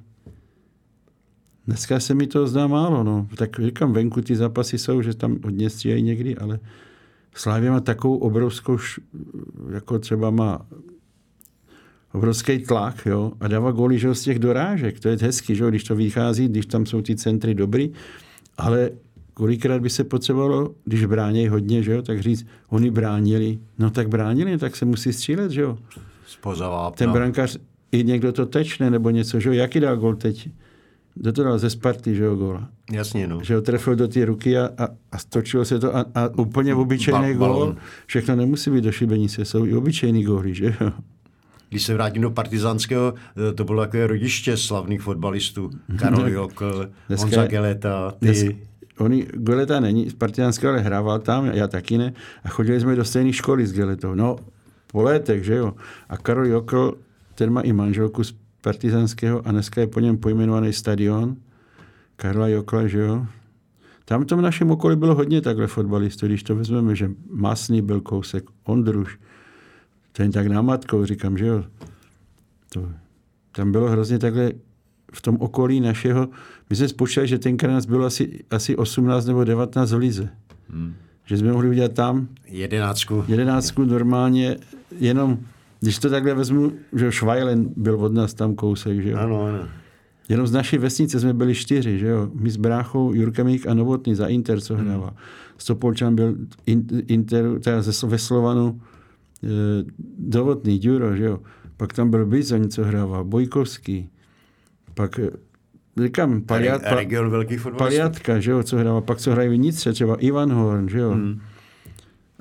[1.66, 3.28] Dneska se mi to zdá málo, no.
[3.36, 6.58] Tak říkám, venku ty zápasy jsou, že tam hodně stříhají někdy, ale
[7.34, 8.78] Slávě má takovou obrovskou,
[9.72, 10.66] jako třeba má
[12.12, 15.00] obrovský tlak jo, a dává góly že, z těch dorážek.
[15.00, 17.92] To je hezky, že, když to vychází, když tam jsou ty centry dobrý,
[18.58, 18.90] ale
[19.34, 24.08] kolikrát by se potřebovalo, když bránějí hodně, že jo, tak říct, oni bránili, no tak
[24.08, 25.78] bránili, tak se musí střílet, že jo.
[26.96, 27.58] Ten brankář,
[27.92, 30.48] i někdo to tečne, nebo něco, že jo, jaký dal gol teď?
[31.14, 32.68] Kdo to dal ze Sparty, že jo, góla?
[32.92, 33.40] Jasně, no.
[33.42, 36.74] Že ho trefil do té ruky a, a, a stočilo se to a, a úplně
[36.74, 37.76] obyčejný ba- gól.
[38.06, 40.92] Všechno nemusí být do šibenice, jsou i obyčejný góly, že jo.
[41.68, 43.14] Když se vrátím do partizánského,
[43.50, 45.70] eh, to bylo takové rodiště slavných fotbalistů.
[45.96, 48.26] Karol Jokl, Honza Geleta, ty.
[48.26, 48.44] Dnes,
[48.98, 52.12] oni, Geleta není z partizánského, ale hrával tam, já taky ne.
[52.44, 54.14] A chodili jsme do stejné školy s Geletou.
[54.14, 54.36] No,
[54.86, 55.74] po létech, že jo.
[56.08, 56.94] A Karol Jokl,
[57.34, 61.36] ten má i manželku z partizánského a dneska je po něm pojmenovaný stadion
[62.16, 63.26] Karla Jokla, že jo?
[64.04, 68.00] Tam v tom našem okolí bylo hodně takhle fotbalistů, když to vezmeme, že Masný byl
[68.00, 69.18] kousek, Ondruš,
[70.12, 71.64] ten tak námatkou, říkám, že jo.
[72.72, 72.88] To,
[73.52, 74.52] tam bylo hrozně takhle
[75.12, 76.28] v tom okolí našeho,
[76.70, 80.28] my jsme spočítali, že tenkrát nás bylo asi, asi 18 nebo 19 v Lize.
[80.68, 80.94] Hmm.
[81.24, 83.24] Že jsme mohli udělat tam jedenáctku.
[83.28, 84.56] Jedenáctku normálně,
[84.98, 85.38] jenom
[85.82, 89.18] když to takhle vezmu, že Švajlen byl od nás tam kousek, že jo?
[89.18, 89.68] Ano, ano.
[90.28, 92.30] Jenom z naší vesnice jsme byli čtyři, že jo?
[92.34, 95.08] My s bráchou Jurka Mík a Novotný za Inter, co hrával.
[95.08, 95.16] Hmm.
[95.58, 96.36] Stopolčan byl
[97.06, 98.80] Inter, teda ze, ve Slovanu
[99.44, 99.48] e,
[100.18, 101.38] Dovotný, Duro, že jo?
[101.76, 104.08] Pak tam byl Bizoň, co hrával, Bojkovský.
[104.94, 105.30] Pak e,
[106.02, 107.46] říkám, paliat, pa, region
[107.78, 109.00] Paliatka, že jo, co hrával.
[109.00, 111.10] Pak co hrají vnitř, třeba Ivan Horn, že jo?
[111.10, 111.40] Hmm.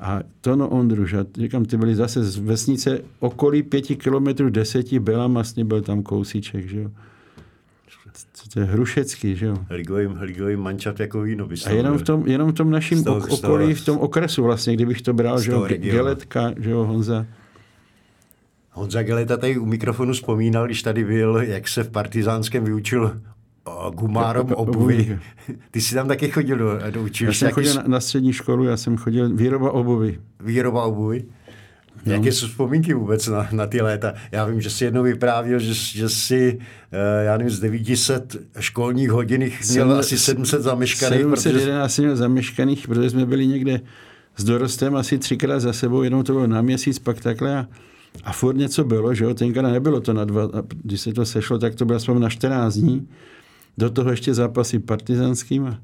[0.01, 5.27] A Tono Ondruš, a říkám, ty byli zase z vesnice okolí pěti kilometrů deseti, byla
[5.27, 6.91] masně, byl tam kousíček, že jo.
[8.53, 9.57] To je Hrušecký, že jo.
[9.69, 11.47] Ligový, ligový mančat jako víno.
[11.65, 15.01] A jenom v tom, jenom v tom našem toho, okolí, v tom okresu vlastně, kdybych
[15.01, 17.25] to bral, že jo, Geletka, že jo, Honza.
[18.71, 23.21] Honza Geleta tady u mikrofonu vzpomínal, když tady byl, jak se v partizánském vyučil
[23.93, 25.19] gumárom obuvy.
[25.71, 27.45] Ty jsi tam taky chodil do, do učiliště.
[27.45, 30.19] Já jsem chodil na, na střední školu, já jsem chodil výroba obuvy.
[30.39, 31.25] Výroba obuvy?
[32.05, 32.13] No.
[32.13, 34.13] Jaké jsou vzpomínky vůbec na, na ty léta?
[34.31, 36.59] Já vím, že jsi jednou vyprávěl, že, že jsi,
[36.91, 41.21] eh, já nevím, z 900 školních hodin měl Sedm, asi 700 zameškaných.
[41.21, 42.01] 711 protože...
[42.01, 43.81] měl zameškaných, protože jsme byli někde
[44.37, 47.67] s dorostem asi třikrát za sebou, jenom to bylo na měsíc, pak takhle a,
[48.23, 51.25] a furt něco bylo, že jo, tenkrát nebylo to na dva, a když se to
[51.25, 53.07] sešlo, tak to bylo aspoň na 14 dní
[53.77, 55.77] do toho ještě zápasy partizanským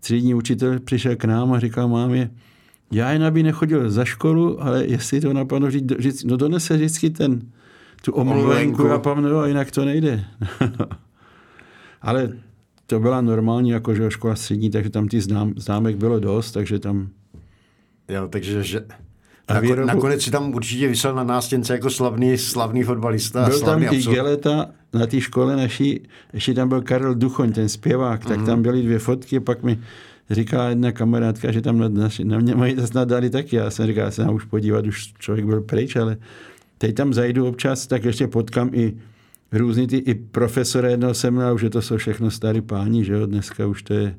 [0.00, 2.30] třídní učitel přišel k nám a říkal mámě,
[2.92, 7.10] já jen aby nechodil za školu, ale jestli to napadlo říct, říct no donese vždycky
[7.10, 7.42] ten,
[8.04, 10.24] tu omluvenku a pamnu, a jinak to nejde.
[12.02, 12.32] ale
[12.86, 16.78] to byla normální jako že škola střední, takže tam ty znám, známek bylo dost, takže
[16.78, 17.08] tam...
[18.08, 18.84] Jo, takže že,
[19.48, 19.84] a.
[19.84, 23.48] Nakonec si tam určitě vysel na nástěnce jako slavný, slavný fotbalista.
[23.48, 26.00] Byl tam i Geleta na té škole naší,
[26.32, 28.46] ještě tam byl Karel Duchoň, ten zpěvák, tak mm-hmm.
[28.46, 29.78] tam byly dvě fotky, pak mi
[30.30, 31.88] říkala jedna kamarádka, že tam na,
[32.24, 33.56] na, mě mají snad dali taky.
[33.56, 36.16] Já jsem říkal, já se už podívat, už člověk byl pryč, ale
[36.78, 38.96] teď tam zajdu občas, tak ještě potkám i
[39.52, 43.66] různý ty, i profesory jednoho semináru, že to jsou všechno starý páni, že jo, dneska
[43.66, 44.14] už to je,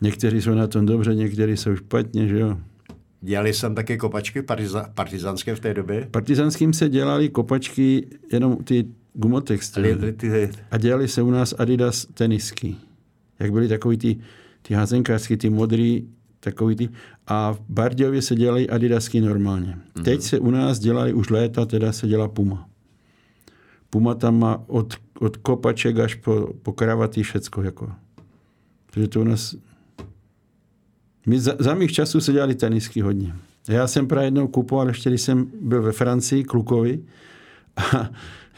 [0.00, 2.58] někteří jsou na tom dobře, někteří jsou špatně, že jo.
[3.20, 6.08] Dělali jsem také kopačky partiza, partizánské v té době?
[6.10, 9.80] Partizánským se dělali kopačky jenom ty gumotexty.
[10.70, 12.76] A dělali se u nás Adidas tenisky.
[13.38, 14.18] Jak byly takový ty,
[14.62, 16.08] ty házenkářský, ty modrý,
[16.40, 16.88] takový ty.
[17.26, 19.78] A v Barděvě se dělají Adidasky normálně.
[19.78, 20.02] Mm-hmm.
[20.02, 22.68] Teď se u nás dělají už léta, teda se dělá Puma.
[23.90, 27.62] Puma tam má od, od kopaček až po, po kravaty všecko.
[27.62, 27.92] Jako.
[28.90, 29.56] Takže to u nás
[31.26, 33.34] my za, za mých časů se dělali tenisky hodně.
[33.68, 37.04] Já jsem právě jednou kupoval, ještě když jsem byl ve Francii, Klukovi,
[37.76, 38.10] a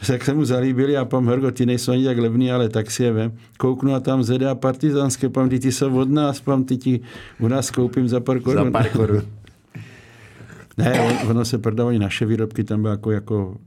[0.07, 3.03] tak se mu zalíbili a pam Hrgo, ty nejsou ani tak levný, ale tak si
[3.03, 3.31] je vem.
[3.57, 6.99] Kouknu a tam ZDA partizánské, pam ty, ty jsou od nás, pam ty ti
[7.39, 8.65] u nás koupím za pár korun.
[8.65, 9.21] Za pár korun.
[10.77, 13.57] ne, ono se prodávají naše výrobky, tam bylo jako, jako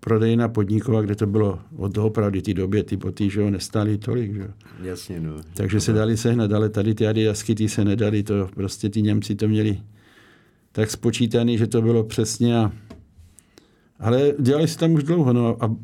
[0.00, 4.34] prodejna podniková, kde to bylo od opravdu ty době, ty boty, že jo, nestály tolik,
[4.34, 4.48] že jo.
[4.82, 5.36] Jasně, no.
[5.54, 9.34] Takže se dali sehnat, ale tady ty adidasky, ty se nedali, to prostě ty Němci
[9.34, 9.78] to měli
[10.72, 12.72] tak spočítaný, že to bylo přesně a
[14.00, 15.76] ale dělali se tam už dlouho, no a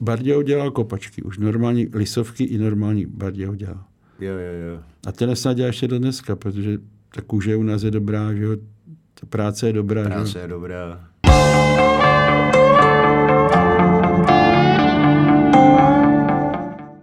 [0.00, 3.84] Barděho dělal kopačky, už normální lisovky i normální Barděho dělal.
[4.20, 4.82] Jo, jo, jo.
[5.06, 6.78] A ten snad dělá ještě do dneska, protože
[7.14, 8.56] ta kůže u nás je dobrá, že jo,
[9.20, 10.04] ta práce je dobrá.
[10.04, 10.38] Práce že?
[10.38, 11.08] je dobrá.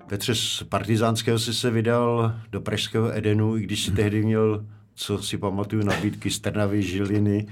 [0.08, 5.24] Petře, z partizánského si se vydal do pražského Edenu, i když si tehdy měl, co
[5.24, 7.48] si pamatuju, nabídky z Trnavy, Žiliny.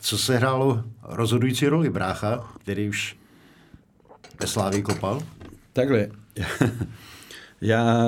[0.00, 3.16] Co se hrálo rozhodující roli brácha, který už
[4.40, 5.22] ve Slávii kopal?
[5.72, 6.08] Takhle,
[7.60, 8.04] já,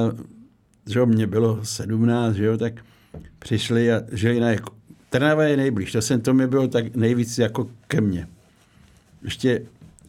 [0.87, 2.84] že jo, mě bylo 17, že jo, tak
[3.38, 4.74] přišli a Žilina jako,
[5.10, 8.28] Trnava je nejblíž, to jsem, to mi bylo tak nejvíc jako ke mně.
[9.22, 9.62] Ještě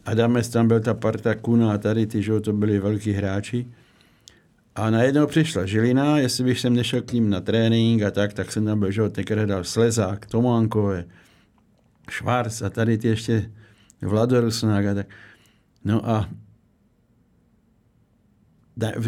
[0.04, 3.66] Adames, tam byl ta parta Kuna a tady ty, že jo, to byli velký hráči.
[4.76, 8.52] A najednou přišla Žilina, jestli bych sem nešel k ním na trénink a tak, tak
[8.52, 11.04] jsem tam byl, že tenkrát dal Slezák, Tománkové,
[12.10, 13.50] Švárc a tady ty ještě
[14.02, 15.06] Vlado Rusnák a tak.
[15.84, 16.28] No a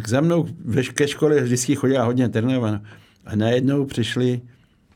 [0.07, 0.49] za mnou
[0.95, 2.71] ke škole vždycky chodila hodně Trnava.
[2.71, 2.81] no.
[3.25, 4.41] A najednou přišli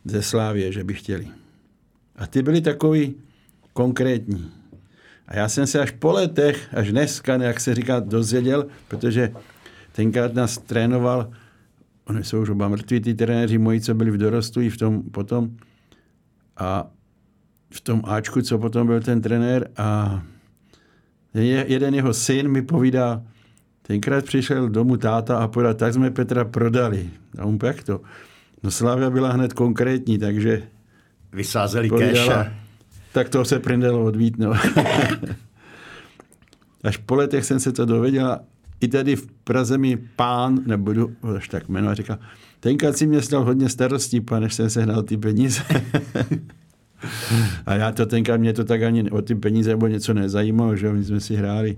[0.05, 1.29] ze Slávě, že by chtěli.
[2.17, 3.15] A ty byli takový
[3.73, 4.51] konkrétní.
[5.29, 9.33] A já jsem se až po letech, až dneska, jak se říká, dozvěděl, protože
[9.93, 11.31] tenkrát nás trénoval,
[12.09, 15.03] oni jsou už oba mrtví, ty trenéři moji, co byli v dorostu i v tom
[15.03, 15.51] potom.
[16.57, 16.87] A
[17.75, 20.23] v tom Ačku, co potom byl ten trenér a
[21.35, 23.23] je- jeden jeho syn mi povídá,
[23.83, 27.11] tenkrát přišel domů táta a povedal, tak jsme Petra prodali.
[27.39, 28.01] A on jak to?
[28.63, 30.63] No Slavia byla hned konkrétní, takže
[31.33, 32.53] Vysázeli keše.
[33.13, 34.39] tak to se prindelo odvít.
[34.39, 34.53] No.
[36.85, 38.39] Až po letech jsem se to dověděl.
[38.83, 42.19] I tady v Praze mi pán, nebudu až tak jmenovat, říkal,
[42.61, 45.63] tenkrát si mě stal hodně starostí, pane, než jsem sehnal ty peníze.
[47.67, 50.93] A já to tenkrát, mě to tak ani o ty peníze nebo něco nezajímalo, že
[50.93, 51.77] my jsme si hráli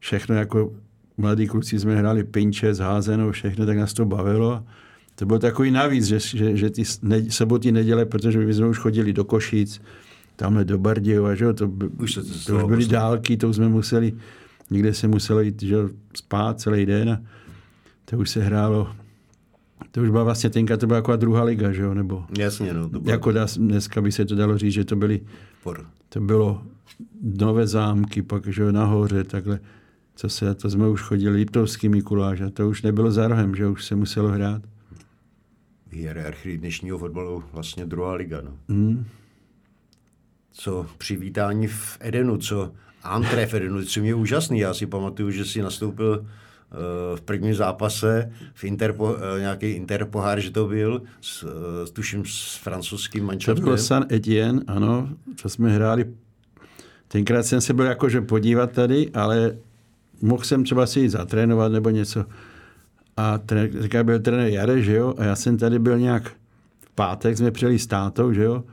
[0.00, 0.72] všechno jako
[1.18, 4.64] mladí kluci jsme hráli pinče, zházenou, všechno, tak nás to bavilo.
[5.14, 8.78] To bylo takový navíc, že, že, že ty ne, soboty, neděle, protože my jsme už
[8.78, 9.80] chodili do Košic,
[10.36, 12.92] tamhle do Bardějova, že jo, to, Už se to to už byly prostě.
[12.92, 14.12] dálky, to už jsme museli,
[14.70, 15.76] někde se muselo jít že
[16.16, 17.20] spát celý den a
[18.04, 18.96] to už se hrálo,
[19.90, 22.88] to už byla vlastně tenka, to byla jako druhá liga, že jo, nebo Jasně, no.
[22.88, 25.20] To bylo jako dá, dneska by se to dalo říct, že to byly
[25.62, 25.86] por.
[26.08, 26.62] to bylo
[27.22, 29.60] nové zámky, pak že jo, nahoře, takhle,
[30.14, 33.66] co se, to jsme už chodili, Liptovský Mikuláš a to už nebylo za rohem, že
[33.66, 34.62] už se muselo hrát.
[35.86, 38.40] v hierarchii dnešního fotbalu vlastně druhá liga.
[38.40, 38.50] No.
[38.68, 39.04] Hmm.
[40.52, 42.72] Co přivítání v Edenu, co
[43.06, 44.58] antré v Edenu, co mě je úžasný.
[44.58, 50.40] Já si pamatuju, že si nastoupil eh, v prvním zápase v Interpo, eh, nějaký Interpohár,
[50.40, 51.44] že to byl, s,
[51.88, 53.64] eh, tuším s francouzským To mančaftem.
[53.64, 55.08] bylo San Etienne, ano,
[55.42, 56.04] to jsme hráli.
[57.08, 59.56] Tenkrát jsem se byl jakože podívat tady, ale
[60.22, 62.24] mohl jsem třeba si jít zatrénovat nebo něco.
[63.16, 63.40] A
[63.80, 66.28] říká, byl trenér Jare, že jo, a já jsem tady byl nějak
[66.80, 68.64] v pátek, jsme přijeli s tátou, že jo,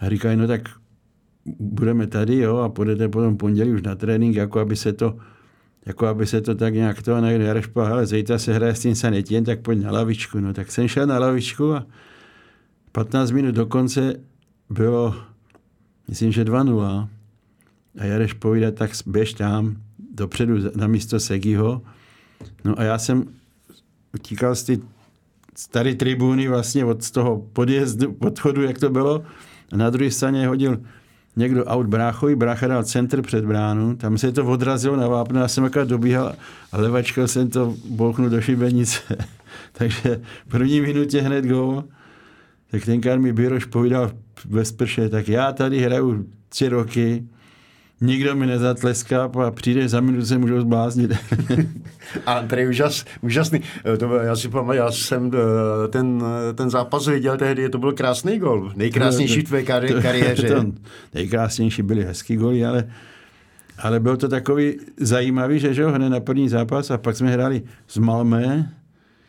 [0.00, 0.60] a říkají, no tak
[1.58, 5.16] budeme tady, jo, a půjdete potom pondělí už na trénink, jako aby se to,
[5.86, 8.74] jako aby se to tak nějak to, a najednou Jareš povedal, hele, zítra se hraje
[8.74, 11.86] s tím San Etienne, tak pojď na lavičku, no tak jsem šel na lavičku a
[12.92, 14.14] 15 minut do konce
[14.70, 15.14] bylo,
[16.08, 17.08] myslím, že 2-0.
[17.98, 19.76] A Jareš povídá, tak běž tam
[20.14, 21.82] dopředu na místo Segiho.
[22.64, 23.24] No a já jsem
[24.14, 24.80] utíkal z ty
[25.54, 29.24] staré tribuny vlastně od toho podjezdu, podchodu, jak to bylo.
[29.72, 30.78] A na druhé straně hodil
[31.36, 35.48] někdo aut bráchovi, brácha dal centr před bránu, tam se to odrazilo na vápno, já
[35.48, 36.34] jsem akorát dobíhal
[36.72, 39.00] a levačkou jsem to bouchnul do šibenice.
[39.72, 41.84] Takže v první minutě hned gól.
[42.70, 44.10] Tak tenkrát mi Biroš povídal
[44.48, 47.24] ve sprše, tak já tady hraju tři roky,
[48.02, 51.12] nikdo mi nezatleská a přijde za minutu se můžou zbláznit.
[52.26, 53.60] A Andrej úžas, úžasný.
[53.94, 57.68] Eh, To, byl- já si pamatuju, já jsem eh, ten, eh, ten zápas viděl tehdy,
[57.68, 58.72] to byl krásný gol.
[58.76, 60.48] Nejkrásnější v tvé kari- kariéře.
[60.48, 60.64] To,
[61.14, 62.84] nejkrásnější byly hezký goly, ale,
[63.78, 67.30] ale byl to takový zajímavý, že, že jo, hned na první zápas a pak jsme
[67.30, 68.72] hráli s Malmé,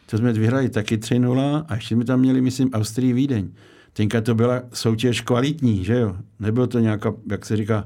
[0.05, 3.49] to jsme vyhráli taky 3-0 a ještě jsme tam měli, myslím, Austrii Vídeň.
[3.93, 6.15] Tenkrát to byla soutěž kvalitní, že jo.
[6.39, 7.83] Nebylo to nějaká, jak se říká,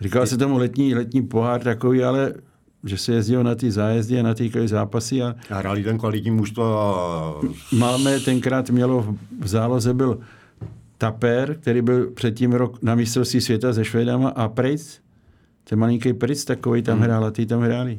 [0.00, 2.34] říkal se tomu letní, letní pohár takový, ale
[2.84, 6.30] že se jezdilo na ty zájezdy a na ty zápasy a A hráli ten kvalitní
[6.30, 7.40] mužstvo a
[7.72, 10.18] Malmé tenkrát mělo v záloze byl
[10.98, 15.00] Taper, který byl předtím rok na mistrovství světa se Švédama a Prejc.
[15.64, 17.98] ten malinký princ takový tam hrál a ty tam hráli.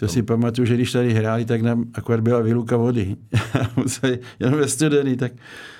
[0.00, 3.16] To si pamatuju, že když tady hráli, tak nám akorát byla výluka vody.
[3.76, 5.32] museli, jenom ve studený, tak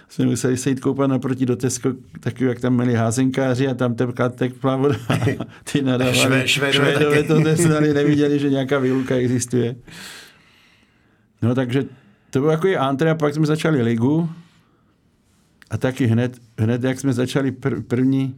[0.09, 3.95] jsme museli se jít koupat naproti do Tesco, taky jak tam měli házenkáři a tam
[3.95, 4.97] tepla, tepla voda.
[5.73, 6.49] Ty nadávali.
[6.49, 9.77] Švé, švédové, to neznali, neviděli, že nějaká výluka existuje.
[11.43, 11.85] No takže
[12.31, 14.29] to bylo jako antre a pak jsme začali ligu
[15.71, 18.37] a taky hned, hned jak jsme začali pr- první,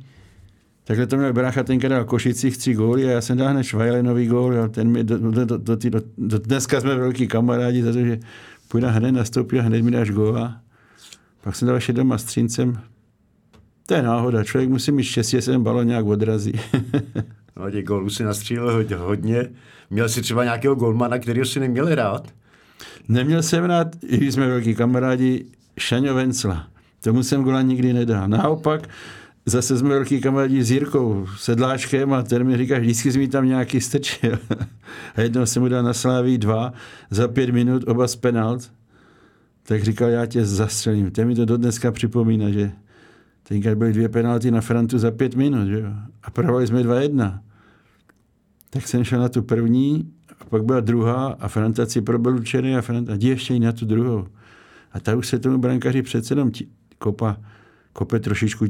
[0.84, 4.26] Takhle to měl brácha, tenkrát dal Košicích tři góly a já jsem dal hned Švajlenový
[4.26, 4.54] gól.
[4.54, 4.68] Jo.
[4.68, 8.20] Ten mi do, do, do, do, do, do, dneska jsme velký kamarádi, protože
[8.68, 10.60] půjde hned nastoupí a hned mi dáš góla.
[11.40, 12.80] Pak jsem dal ještě doma s Třincem.
[13.86, 14.44] To je náhoda.
[14.44, 16.52] Člověk musí mít štěstí, že se ten balon nějak odrazí.
[17.56, 19.48] no, těch gólů si nastřílel hodně.
[19.90, 22.28] Měl si třeba nějakého golmana, kterého si neměl rád?
[23.08, 25.44] Neměl jsem rád, i jsme velký kamarádi,
[25.78, 26.68] Šaňo Vencla.
[27.00, 28.28] Tomu jsem gola nikdy nedal.
[28.28, 28.88] Naopak,
[29.46, 33.46] zase jsme velký kamarádi s Jirkou Sedláčkem a ten mi říká, vždycky jsi mi tam
[33.46, 34.38] nějaký strčil.
[35.16, 36.72] a jednou jsem mu dal na Sláví dva
[37.11, 38.72] za pět minut, oba z penalt.
[39.62, 41.11] Tak říkal, já tě zastřelím.
[41.11, 42.72] Ten mi to do dneska připomíná, že
[43.42, 45.66] tenkrát byly dvě penalty na Frantu za pět minut.
[45.66, 45.92] Že jo?
[46.22, 47.42] A prohráli jsme dva jedna.
[48.70, 52.76] Tak jsem šel na tu první, a pak byla druhá a Franta si probil učený
[52.76, 54.26] a Franta, jdi ještě na tu druhou.
[54.92, 56.50] A ta už se tomu brankaři přece jenom
[56.98, 57.37] kopa,
[57.92, 58.66] kope trošičku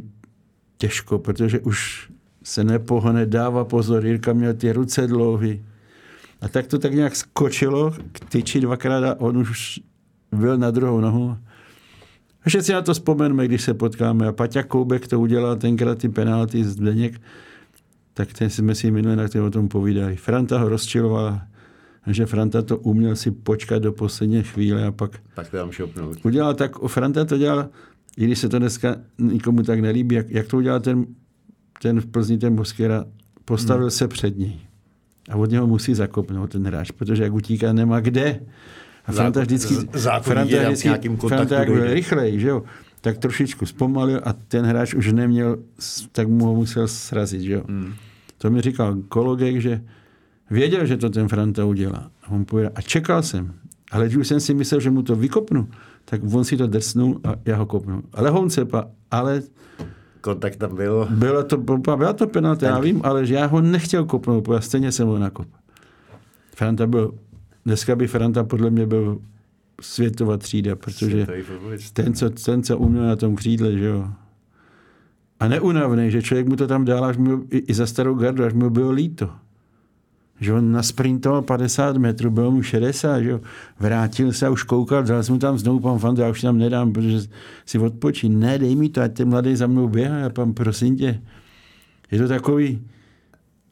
[0.83, 2.11] těžko, protože už
[2.42, 5.57] se nepohne, dává pozor, Jirka měl ty ruce dlouhé.
[6.40, 9.81] A tak to tak nějak skočilo k tyči dvakrát a on už
[10.33, 11.37] byl na druhou nohu.
[12.45, 14.27] Ještě si na to vzpomeneme, když se potkáme.
[14.27, 17.21] A Paťa Koubek to udělal tenkrát ty penalty z Zdeněk,
[18.14, 20.16] tak ten jsme si minule na o tom povídali.
[20.16, 21.40] Franta ho rozčiloval,
[22.07, 25.23] že Franta to uměl si počkat do poslední chvíle a pak...
[25.35, 25.71] Tak to tam.
[26.25, 27.68] Udělal tak, Franta to dělal
[28.16, 31.07] i když se to dneska nikomu tak nelíbí, jak, jak to udělal ten,
[31.83, 33.05] ten v Plzni, ten Boskera,
[33.44, 33.90] postavil hmm.
[33.90, 34.61] se před ní.
[35.31, 38.40] A od něho musí zakopnout ten hráč, protože jak utíká, nemá kde.
[39.07, 39.75] A Franta vždycky,
[40.20, 40.88] Franta vždycky
[41.29, 42.62] Franta jak byl rychlej, že jo,
[43.01, 45.59] tak trošičku zpomalil a ten hráč už neměl,
[46.12, 47.62] tak mu ho musel srazit, že jo.
[47.68, 47.94] Hmm.
[48.38, 49.83] To mi říkal Kologek, že
[50.51, 52.11] věděl, že to ten Franta udělá.
[52.22, 53.55] A on povedal, a čekal jsem,
[53.90, 55.68] ale už jsem si myslel, že mu to vykopnu
[56.05, 58.03] tak on si to drsnul a já ho kopnu.
[58.12, 59.43] Ale Honcepa, ale
[60.21, 61.09] kontakt tam byl.
[61.11, 64.93] Byla to, byla to penalta, já vím, ale že já ho nechtěl kopnout, protože stejně
[64.93, 65.49] jsem ho nakop.
[66.57, 67.15] Franta byl,
[67.65, 69.19] dneska by Franta podle mě byl
[69.81, 71.27] světová třída, protože
[71.93, 74.09] ten co, ten, co uměl na tom křídle, že jo.
[75.41, 78.45] A neunavný, že člověk mu to tam dal až mu, i, i za starou gardu,
[78.45, 79.31] až mu bylo líto
[80.43, 83.41] že on nasprintoval 50 metrů, bylo mu 60, že.
[83.81, 86.59] Vrátil se a už koukal, dal jsem mu tam znovu, pan Fanta, já už tam
[86.59, 87.29] nedám, protože
[87.67, 88.29] si odpočí.
[88.29, 91.23] Ne, dej mi to, ať ten mladý za mnou běhá, já pan, prosím tě.
[92.11, 92.83] Je to takový,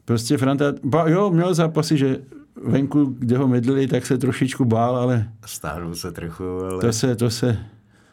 [0.05, 2.19] prostě Franta, ba, jo, měl zápasy, že
[2.65, 5.29] venku, kde ho medlili, tak se trošičku bál, ale...
[5.47, 6.81] Stáhnul se trochu, ale...
[6.81, 7.59] To se, to se,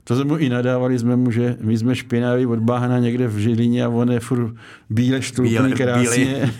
[0.07, 3.37] to jsme mu i nadávali jsme mu, že my jsme špinaví od bahna někde v
[3.37, 4.53] Žilině a on je furt
[4.89, 6.53] bíle štlupný krásně.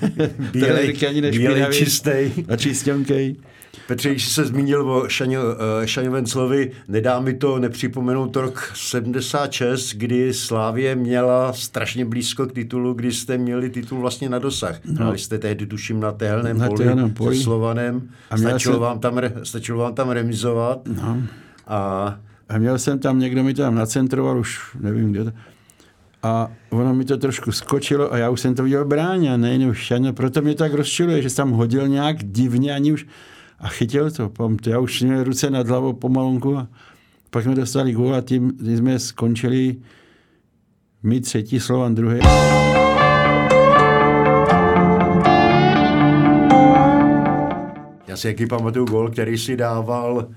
[0.52, 2.46] Bílej, bílej, bílej čistý.
[2.48, 3.36] A čistěnkej.
[3.88, 9.94] Petře, když se zmínil o Šaňo, uh, Šaňo Venclovi, nedá mi to nepřipomenout rok 76,
[9.94, 14.80] kdy Slávě měla strašně blízko k titulu, kdy jste měli titul vlastně na dosah.
[14.86, 15.06] No.
[15.06, 17.38] Ale jste tehdy, tuším, na téhelném na poli, poli.
[17.38, 18.10] se Slovanem.
[18.30, 18.82] A stačilo, se...
[18.82, 20.80] vám tam, stačilo vám tam remizovat.
[20.88, 21.24] No.
[21.68, 25.32] A a měl jsem tam, někdo mi to tam nacentroval, už nevím kde to.
[26.24, 29.70] A ono mi to trošku skočilo a já už jsem to viděl bráně a nejen
[29.70, 30.14] už šano.
[30.14, 33.06] Proto mě tak rozčiluje, že jsem tam hodil nějak divně ani už
[33.60, 34.32] a chytil to.
[34.66, 36.68] Já už měl ruce nad hlavou pomalonku a
[37.30, 39.76] pak jsme dostali gól a tím, tím jsme skončili
[41.04, 42.20] my třetí, Slovan druhý.
[48.08, 50.28] Já si jaký pamatuju gól, který si dával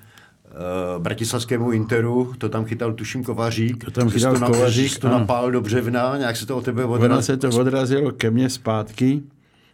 [0.50, 3.84] uh, bratislavskému Interu, to tam chytal tuším Kovařík.
[3.84, 4.98] To tam chytal to Kovařík.
[4.98, 7.14] to napál do břevna, nějak se to o tebe odrazilo.
[7.14, 9.22] Ono se to odrazilo ke mně zpátky.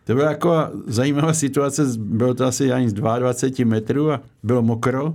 [0.04, 5.14] To byla jako zajímavá situace, bylo to asi ani z 22 metrů a bylo mokro.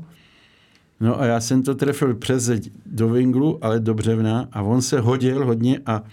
[0.99, 4.81] No a já jsem to trefil přes zeď do vinglu, ale do břevna a on
[4.81, 6.03] se hodil hodně a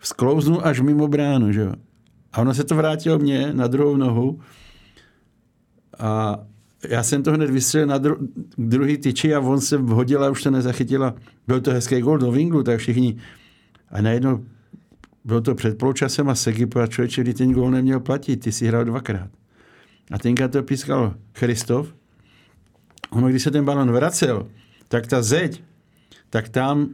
[0.00, 1.72] sklouznul až mimo bránu, že jo.
[2.32, 4.40] A ono se to vrátilo mě na druhou nohu
[5.98, 6.38] a
[6.88, 8.28] já jsem to hned vystřelil na dru-
[8.58, 11.14] druhý tyči a on se vhodil a už to nezachytila.
[11.46, 13.16] Byl to hezký gol do Vinglu, tak všichni.
[13.90, 14.44] A najednou
[15.24, 18.66] bylo to před poločasem a Segi a člověče, kdy ten gol neměl platit, ty si
[18.66, 19.30] hrál dvakrát.
[20.10, 21.94] A tenkrát to pískal Christof.
[23.10, 24.46] Ono, když se ten balon vracel,
[24.88, 25.62] tak ta zeď,
[26.30, 26.88] tak tam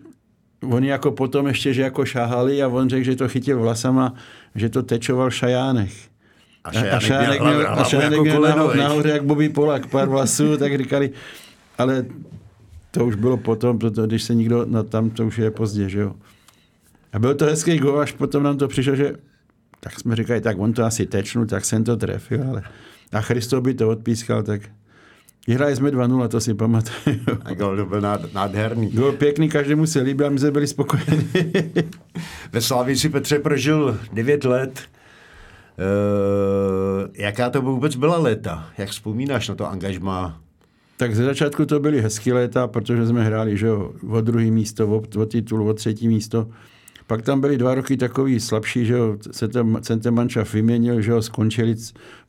[0.63, 4.15] oni jako potom ještě, že jako šahali a on řekl, že to chytil vlasama,
[4.55, 5.91] že to tečoval šajánek.
[6.65, 8.41] A A Šánek měl, a Šánek jako měl
[8.77, 11.11] nahoře, jak Bobby Polak, pár vlasů, tak říkali,
[11.79, 12.07] ale
[12.91, 16.01] to už bylo potom, protože když se nikdo na tam, to už je pozdě, že
[16.01, 16.15] jo.
[17.13, 19.13] A byl to hezký gol, až potom nám to přišlo, že
[19.81, 22.63] tak jsme říkali, tak on to asi tečnul, tak jsem to trefil, ale
[23.13, 24.61] a Christo by to odpískal, tak
[25.47, 27.17] vyhráli jsme 2-0, to si pamatuju.
[27.45, 28.87] A gol to byl nád- nádherný.
[28.87, 31.31] Byl pěkný, každému se líbil a my jsme byli spokojení.
[32.53, 34.81] Ve Slávii si Petře prožil 9 let.
[35.79, 38.69] E, jaká to vůbec byla léta?
[38.79, 40.41] Jak vzpomínáš na to angažmá?
[40.97, 44.89] Tak ze začátku to byly hezký léta, protože jsme hráli že jo, o druhý místo,
[44.89, 46.49] o, o titul, o třetí místo.
[47.07, 51.23] Pak tam byly dva roky takový slabší, že jo, se ten Centemančav vyměnil, že jo,
[51.23, 51.77] skončili,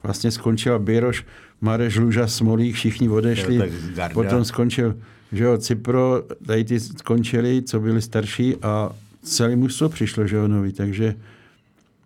[0.04, 1.26] vlastně skončila Běroš,
[1.62, 3.56] Mareš, Luža, Smolík, všichni odešli.
[3.56, 3.66] Jo.
[4.14, 4.96] Potom skončil,
[5.32, 8.92] že jo, Cipro, tady ty skončili, co byli starší a
[9.22, 11.16] celý mužstvo přišlo, že jo, nový, takže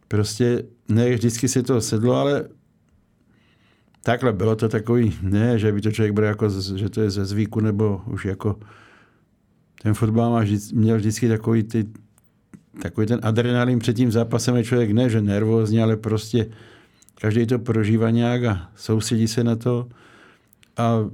[0.07, 2.45] prostě ne vždycky se to sedlo, ale
[4.03, 7.25] takhle bylo to takový, ne, že by to člověk bral jako, že to je ze
[7.25, 8.59] zvyku, nebo už jako
[9.81, 11.85] ten fotbal má vždy, měl vždycky takový ty
[12.81, 16.49] takový ten adrenalin před tím zápasem je člověk ne, že nervózní, ale prostě
[17.21, 19.87] každý to prožívá nějak a soustředí se na to.
[20.77, 21.09] A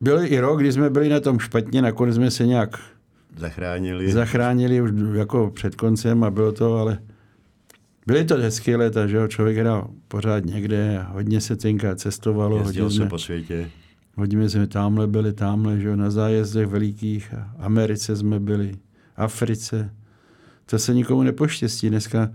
[0.00, 2.78] byl i rok, kdy jsme byli na tom špatně, nakonec jsme se nějak
[3.36, 4.12] Zachránili.
[4.12, 6.98] zachránili už jako před koncem a bylo to, ale
[8.06, 12.58] byly to hezké léta, že jo, člověk hrál pořád někde a hodně se tenkrát cestovalo,
[12.58, 13.70] Jezdil hodně se jsme, po světě.
[14.14, 18.74] hodně jsme tamhle byli, tamhle, že jo, na zájezdech velikých, Americe jsme byli,
[19.16, 19.90] Africe.
[20.66, 22.30] To se nikomu nepoštěstí dneska.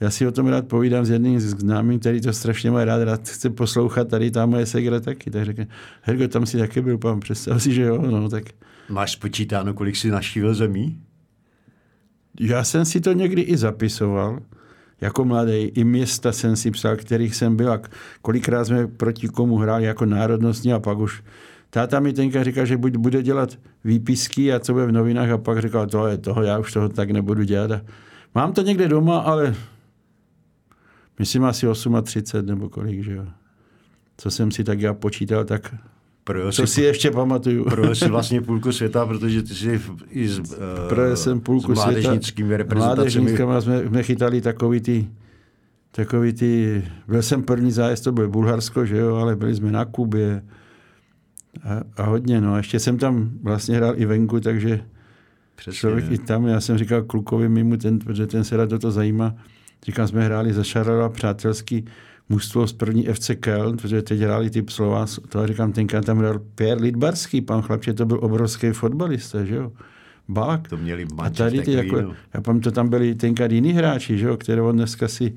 [0.00, 3.04] Já si o tom rád povídám s jedním z známým, který to strašně má rád,
[3.04, 5.30] rád chce poslouchat, tady ta moje segra taky.
[5.30, 5.66] Tak řekne,
[6.02, 8.44] Hergo, tam si taky byl, pan, představ si, že jo, no, tak
[8.88, 10.98] Máš spočítáno, kolik jsi naštívil zemí?
[12.40, 14.40] Já jsem si to někdy i zapisoval,
[15.02, 17.80] jako mladý, i města jsem si psal, kterých jsem byl a
[18.22, 21.22] kolikrát jsme proti komu hráli jako národnostní a pak už
[21.70, 25.38] táta mi tenka říkal, že buď bude dělat výpisky a co bude v novinách a
[25.38, 27.70] pak říkal, to je toho, já už toho tak nebudu dělat.
[27.70, 27.80] A
[28.34, 29.54] mám to někde doma, ale
[31.18, 31.66] myslím asi
[32.02, 33.26] 38 nebo kolik, že jo.
[34.16, 35.74] Co jsem si tak já počítal, tak
[36.24, 37.64] Projel co si, si ještě pamatuju.
[37.64, 40.44] projel si vlastně půlku světa, protože ty jsi i s, uh,
[40.88, 42.58] Projel jsem půlku s mládežnickými světa.
[42.58, 43.36] reprezentacemi.
[43.36, 45.08] Jsme, jsme chytali takový ty,
[45.90, 49.84] takový ty, byl jsem první zájezd, to byl Bulharsko, že jo, ale byli jsme na
[49.84, 50.42] Kubě
[51.64, 52.54] a, a hodně, no.
[52.54, 54.80] A ještě jsem tam vlastně hrál i venku, takže
[55.56, 55.78] Přesně.
[55.78, 58.90] člověk i tam, já jsem říkal klukovi mimo ten, protože ten se rád do toho
[58.90, 59.34] zajímá,
[59.86, 61.84] říkám, jsme hráli za Šarala přátelský
[62.32, 66.40] mužstvo z první FC Köln, protože teď hráli ty slova, to říkám, tenkrát tam hrál
[66.54, 69.72] Pierre Lidbarský, pan chlapče, to byl obrovský fotbalista, že jo.
[70.28, 70.68] Bák.
[70.68, 72.14] To měli A tady ty, jako, no.
[72.34, 75.34] já pamatuju, tam byli tenkrát jiní hráči, že jo, které on dneska si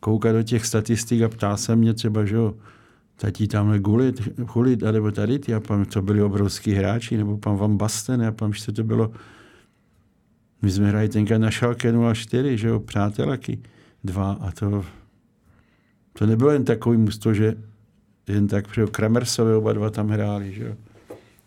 [0.00, 2.54] kouká do těch statistik a ptá se mě třeba, že jo,
[3.16, 7.56] tatí tamhle Gulit, Hulit, nebo tady ty, já pamatuju, to byli obrovský hráči, nebo pan
[7.56, 9.10] Van Basten, já pamatuju, že to bylo,
[10.62, 13.58] my jsme hráli tenkrát na Schalke 04, že jo, přátelaky,
[14.04, 14.84] dva a to,
[16.20, 17.54] to nebylo jen takový musto, že
[18.28, 20.76] jen tak, že jo, Kramersové oba dva tam hráli, že jo,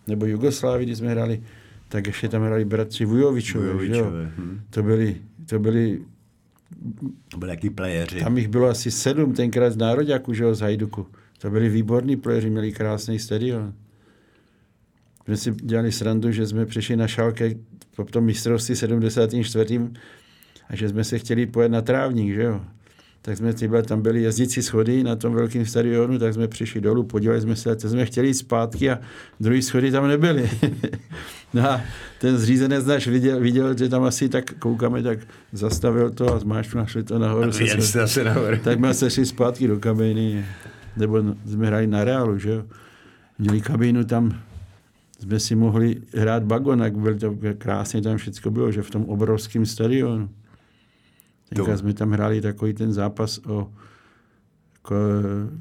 [0.07, 1.43] nebo Jugoslávii, když jsme hráli,
[1.89, 3.73] tak ještě tam hráli bratři Vujovičové, že jo.
[3.77, 4.61] Vujovičové, hm.
[4.69, 6.01] To byli, to byli,
[7.31, 8.19] To byli jaký playeři.
[8.19, 11.07] tam jich bylo asi sedm tenkrát z nároďáku, že jo, z Hajduku.
[11.37, 13.73] To byli výborní playeři, měli krásný stadion.
[15.25, 17.55] Jsme si dělali srandu, že jsme přišli na šálke
[17.95, 19.79] po tom mistrovství 74.
[20.69, 22.61] a že jsme se chtěli pojet na trávník, že jo.
[23.25, 27.03] Tak jsme tyhle, tam byly jezdící schody na tom velkém stadionu, tak jsme přišli dolů,
[27.03, 28.99] podívali jsme se, a to jsme chtěli jít zpátky a
[29.39, 30.49] druhý schody tam nebyly.
[31.53, 31.81] no a
[32.19, 35.19] ten zřízenec náš viděl, viděl, že tam asi tak koukáme, tak
[35.51, 37.51] zastavil to a zmáčkl našli to nahoru.
[37.51, 38.57] se Jen jsme- asi nahoru.
[38.63, 40.45] tak jsme se šli zpátky do kabiny,
[40.97, 42.63] nebo jsme hráli na Reálu, že jo.
[43.39, 44.39] Měli kabinu tam,
[45.19, 49.65] jsme si mohli hrát bagonak, byl to krásně tam všechno bylo, že v tom obrovském
[49.65, 50.29] stadionu.
[51.57, 51.77] Jo.
[51.77, 53.71] jsme tam hráli takový ten zápas o
[54.81, 54.95] ko,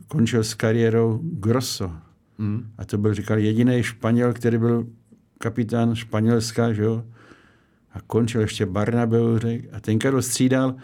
[0.09, 1.93] končil s kariérou Grosso.
[2.39, 2.71] Hm.
[2.79, 4.87] A to byl, říkal, jediný Španěl, který byl
[5.39, 7.05] kapitán Španělska, že jo.
[7.93, 9.65] A končil ještě Barnabeu, řek.
[9.73, 10.75] A tenka ho střídal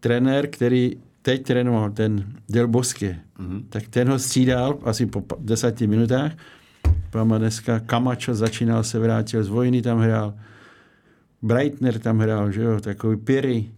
[0.00, 3.18] trenér, který teď trénoval, ten Del Bosque.
[3.38, 3.66] Mhm.
[3.68, 6.32] Tak ten ho střídal asi po deseti minutách.
[7.10, 10.34] Pama dneska Camacho začínal, se vrátil z vojny, tam hrál.
[11.42, 13.70] Breitner tam hrál, že jo, takový Piri.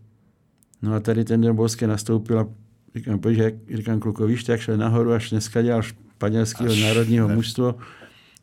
[0.83, 2.47] No a tady ten Bosque nastoupil a
[2.97, 7.35] říkám, pojď, jak, říkám klukovi, víš, tak šel nahoru, až dneska dělal španělského národního ne-
[7.35, 7.75] mužstvo.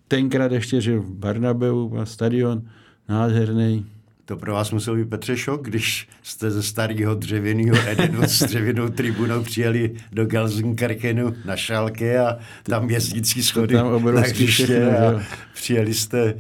[0.08, 2.62] tenkrát ještě žil v Barnabeu, a stadion
[3.10, 3.86] nádherný.
[4.26, 8.90] To pro vás musel být Petře šok, když jste ze starého dřevěného Edenu s dřevěnou
[8.90, 15.22] tribunou přijeli do Gelsenkirchenu na Šalke a tam jezdící schody tam obrovský všechno, a
[15.54, 16.36] přijeli jste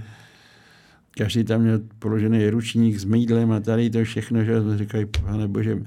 [1.18, 5.47] každý tam měl položený ručník s mýdlem a tady to všechno, že jsme říkali, pane
[5.47, 5.78] bože,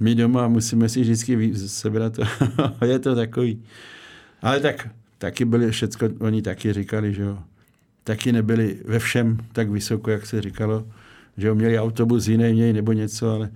[0.00, 2.18] my doma musíme si vždycky sebrat.
[2.84, 3.62] je to takový.
[4.42, 4.88] Ale tak,
[5.18, 7.38] taky byli všecko, oni taky říkali, že jo.
[8.04, 10.86] Taky nebyli ve všem tak vysoko, jak se říkalo,
[11.36, 13.50] že jo, měli autobus jiný měli nebo něco, ale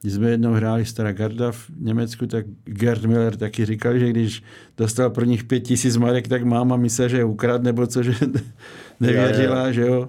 [0.00, 4.42] když jsme jednou hráli Stará Garda v Německu, tak Gerd Miller taky říkal, že když
[4.78, 8.12] dostal pro nich pět tisíc marek, tak máma myslela, že je ukrad nebo co, že
[9.00, 10.08] nevěřila, že jo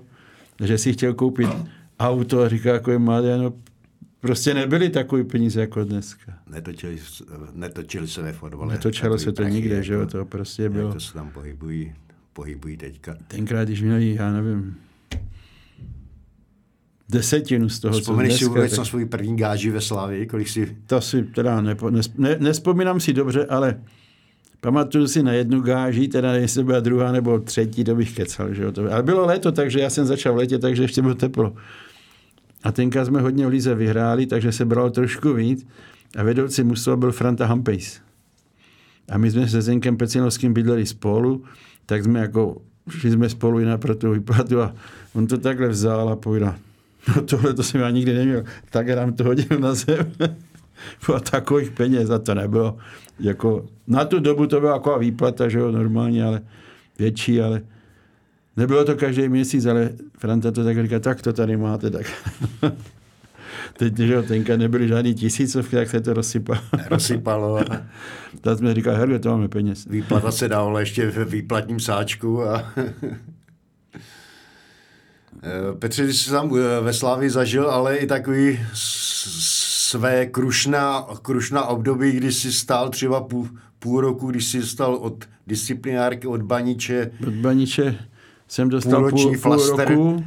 [0.64, 1.50] že si chtěl koupit
[2.00, 3.54] auto a říká, jako je mladý, no
[4.20, 6.34] prostě nebyly takový peníze jako dneska.
[6.48, 7.00] Netočili,
[7.54, 8.74] netočili se ve fotbale.
[8.74, 10.94] Netočilo se to prachy, nikde, jako, že jo, to prostě bylo.
[10.94, 11.94] to se tam pohybují,
[12.34, 13.18] pohybují teďka.
[13.28, 14.78] Tenkrát, když měli, já nevím,
[17.10, 18.78] desetinu z toho, Vzpomeneš co dneska, si vůbec tak...
[18.78, 20.78] na svůj první gáži ve Slávii, kolik si...
[20.88, 23.82] To si teda nepo, nes, ne, nespomínám si dobře, ale
[24.66, 28.54] Pamatuju si na jednu gáži, teda jestli byla druhá nebo třetí, to bych kecal.
[28.54, 28.72] Že jo?
[28.92, 31.54] Ale bylo léto, takže já jsem začal v létě, takže ještě bylo teplo.
[32.64, 35.68] A tenka jsme hodně v Lize vyhráli, takže se bralo trošku víc.
[36.18, 38.02] A vedoucí mužstva byl Franta Hampejs.
[39.10, 41.44] A my jsme se Zenkem Pecinovským bydleli spolu,
[41.86, 44.76] tak jsme jako, šli jsme spolu jinak pro tu výplatu a
[45.14, 46.56] on to takhle vzal a povedal,
[47.16, 50.12] no tohle to jsem já nikdy neměl, tak já nám to hodil na zem.
[51.06, 52.78] Bylo takových peněz a to nebylo
[53.20, 56.42] jako, na tu dobu to byla jako výplata, že jo, normálně, ale
[57.00, 57.62] větší, ale
[58.58, 62.06] nebylo to každý měsíc, ale Franta to tak říká, tak to tady máte, tak.
[63.78, 66.60] Teď, že jo, tenka nebyly žádný tisícovky, tak se to rozsypalo.
[66.90, 67.60] Rozsypalo.
[68.42, 69.86] tak jsme říkali, herge, to máme peněz.
[69.86, 72.74] Výplata se dávala ještě v výplatním sáčku a
[75.80, 78.60] Petře, když jsi tam eh, ve Slávi zažil, ale i takový
[79.96, 85.26] své krušná, krušná období, kdy jsi stál třeba půl, půl roku, když jsi stál od
[85.48, 87.12] disciplinárky, od baniče.
[87.28, 87.98] Od baniče
[88.48, 90.26] jsem dostal půl, půl, půl roku.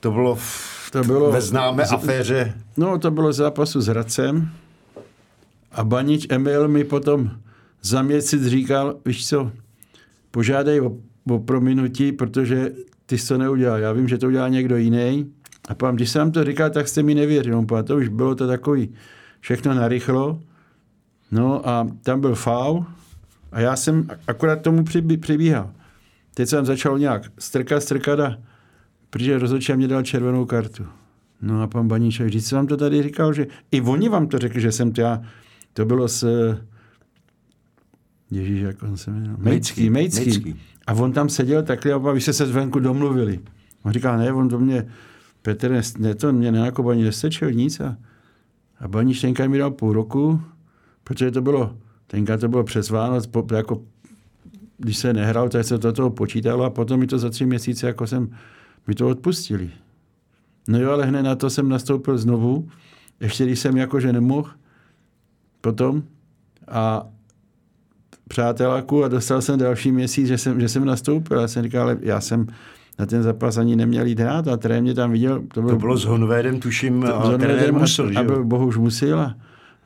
[0.00, 2.54] To bylo, v, to bylo ve známé z, aféře.
[2.76, 4.48] No, to bylo zápasu s Hradcem.
[5.72, 7.30] A banič Emil mi potom
[7.82, 9.50] za měsíc říkal, víš co,
[10.30, 10.96] požádej o,
[11.30, 12.72] o prominutí, protože
[13.06, 13.78] ty jsi to neudělal.
[13.78, 15.32] Já vím, že to udělal někdo jiný.
[15.68, 17.62] A pán, když jsem to říkal, tak jste mi nevěřil.
[17.62, 18.94] Pán, to už bylo to takový
[19.40, 20.40] všechno narychlo.
[21.30, 22.86] No a tam byl faul
[23.52, 24.84] a já jsem akorát tomu
[25.20, 25.70] přibíhal.
[26.34, 28.38] Teď jsem začal nějak strkat, strkat a
[29.10, 30.86] protože rozhodčí mě dal červenou kartu.
[31.42, 34.38] No a pan Baníček, vždyť jsem vám to tady říkal, že i oni vám to
[34.38, 35.22] řekli, že jsem to já.
[35.72, 36.26] To bylo s
[38.30, 39.36] Ježíš, jak on se jmenoval?
[39.38, 40.56] Mejcký, Mejcký.
[40.86, 43.40] A on tam seděl takhle a vy jste se zvenku domluvili.
[43.82, 44.86] On říká, ne, on to mě,
[45.44, 47.80] Petr, ne, ne to mě na jako baní nestečil nic.
[47.80, 47.96] A,
[48.80, 50.40] a baníš tenkrát mi dal půl roku,
[51.04, 51.76] protože to bylo,
[52.06, 53.82] tenkrát to bylo přes Vánoc, po, jako,
[54.78, 57.86] když se nehrál, tak se to toho počítalo a potom mi to za tři měsíce,
[57.86, 58.30] jako jsem,
[58.86, 59.70] mi to odpustili.
[60.68, 62.68] No jo, ale hned na to jsem nastoupil znovu,
[63.20, 64.50] ještě když jsem jakože nemohl,
[65.60, 66.02] potom
[66.68, 67.06] a
[68.28, 71.40] přáteláku a dostal jsem další měsíc, že jsem, že jsem nastoupil.
[71.40, 72.46] Já jsem říkal, ale já jsem
[72.98, 75.42] na ten zápas ani neměl jít hrát a trenér mě tam viděl.
[75.54, 78.76] To bylo, to bylo s Honvédem, tuším, to, a trenér musel, a, a byl Bohuž
[78.76, 79.36] musel a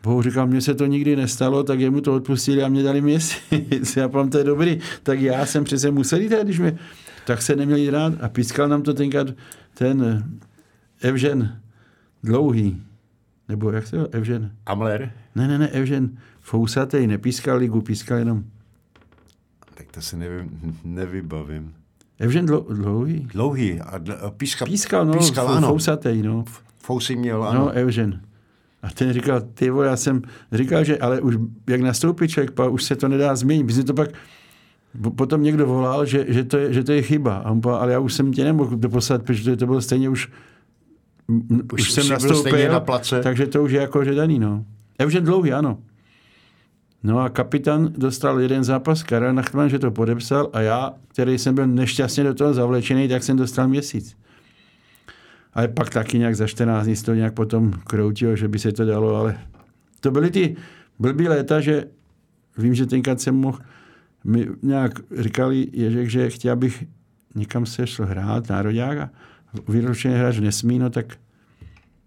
[0.03, 3.97] Bohu říkal, mně se to nikdy nestalo, tak jemu to odpustili a mě dali měsíc.
[3.97, 4.79] já pám, to je dobrý.
[5.03, 6.79] Tak já jsem přece musel jít, když mě,
[7.27, 8.13] tak se neměl jít rád.
[8.21, 9.27] A pískal nám to tenkrát
[9.75, 10.25] ten
[11.01, 11.61] Evžen
[12.23, 12.83] dlouhý.
[13.49, 14.09] Nebo jak se to?
[14.15, 14.53] Evžen?
[14.67, 15.13] Amler?
[15.35, 18.45] Ne, ne, ne, Evžen fousatej, nepískal ligu, pískal jenom.
[19.75, 20.49] Tak to se nevy,
[20.85, 21.75] nevybavím.
[22.19, 23.29] Evžen dlouhý?
[23.33, 23.81] Dlouhý.
[23.81, 25.69] A dl, pískal, pískal, no, pískal, ano.
[25.69, 26.45] fousatej, no.
[26.79, 27.61] Fousy měl, ano.
[27.61, 28.21] No, Evžen.
[28.83, 31.37] A ten říkal, ty vole, já jsem říkal, že ale už
[31.69, 33.63] jak nastoupí člověk, pa, už se to nedá změnit.
[33.63, 34.11] My to pak
[35.17, 37.37] potom někdo volal, že, že, to, je, že to je chyba.
[37.37, 40.29] A on povedal, ale já už jsem tě nemohl doposlat, protože to bylo stejně už
[41.73, 43.23] už, už jsem nastoupil, na place.
[43.23, 44.65] takže to už je jako že daný, no.
[44.99, 45.79] Evžen dlouhý, ano.
[47.03, 51.55] No a kapitán dostal jeden zápas, Karel Nachtman, že to podepsal a já, který jsem
[51.55, 54.17] byl nešťastně do toho zavlečený, tak jsem dostal měsíc.
[55.55, 58.85] Ale pak taky nějak za 14 dní to nějak potom kroutilo, že by se to
[58.85, 59.39] dalo, ale
[60.01, 60.57] to byly ty
[60.99, 61.85] blbý léta, že
[62.59, 63.59] vím, že tenkrát jsem mohl,
[64.25, 66.85] mi nějak říkali Ježek, že chtěl bych
[67.35, 69.11] někam se šel hrát, nároďák a
[69.69, 71.17] výročně hráč nesmí, no tak,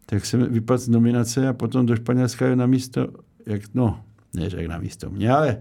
[0.05, 3.07] tak jsem vypadl z nominace a potom do Španělska na místo,
[3.45, 5.57] jak, no, neřek na místo mě, ale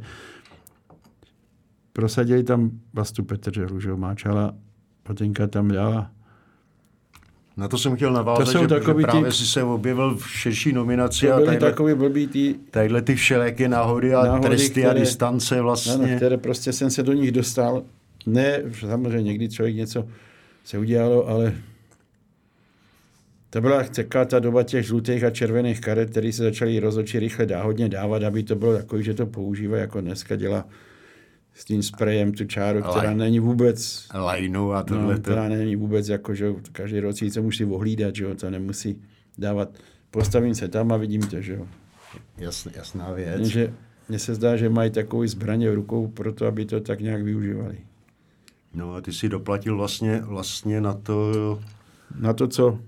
[1.93, 4.55] prosadili tam Vastu Petrželu, že Máčala
[5.03, 6.11] Patenka tam dala.
[7.57, 9.37] Na to jsem chtěl navázat, to jsou že takový právě ty...
[9.37, 11.27] si se objevil v širší nominaci.
[11.27, 12.55] To a tadyhle, takový blbý ty...
[12.71, 15.95] Tadyhle ty všelijaké náhody a náhody, tresty které, a distance vlastně.
[15.95, 17.83] Ano, které prostě jsem se do nich dostal.
[18.27, 20.05] Ne, samozřejmě někdy člověk něco
[20.65, 21.53] se udělalo, ale
[23.51, 27.47] to byla taková ta doba těch žlutých a červených karet, které se začaly rozoči rychle
[27.47, 30.67] dá hodně dávat, aby to bylo takový, že to používá jako dneska dělá
[31.55, 34.09] s tím sprejem tu čáru, která Laj, není vůbec...
[34.15, 35.15] Lajnu a tohle.
[35.15, 39.03] No, která není vůbec jako, že každý rok si musí ohlídat, že jo, to nemusí
[39.39, 39.69] dávat.
[40.11, 41.67] Postavím se tam a vidím to, že jo.
[42.39, 43.43] Jasn, jasná věc.
[43.43, 43.73] Že
[44.09, 47.23] mně se zdá, že mají takovou zbraně v rukou pro to, aby to tak nějak
[47.23, 47.79] využívali.
[48.75, 51.61] No a ty si doplatil vlastně, vlastně na to...
[52.21, 52.79] Na to, co?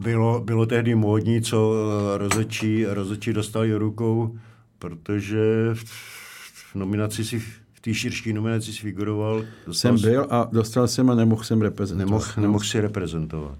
[0.00, 1.74] Bylo, bylo tehdy módní, co
[2.16, 4.38] rozečí, rozečí dostali rukou,
[4.78, 7.38] protože v nominaci si
[7.80, 9.44] v té širší nominaci si figuroval.
[9.72, 12.06] Jsem byl a dostal jsem a nemohl jsem reprezentovat.
[12.06, 13.58] Nemohl, nemohl si reprezentovat.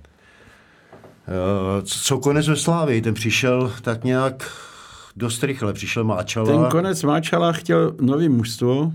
[1.29, 3.03] Uh, co konec ve Slávii?
[3.03, 4.51] Ten přišel tak nějak
[5.17, 5.73] dost rychle.
[5.73, 6.47] Přišel Máčala.
[6.47, 8.93] Ten konec Máčala chtěl nový mužstvo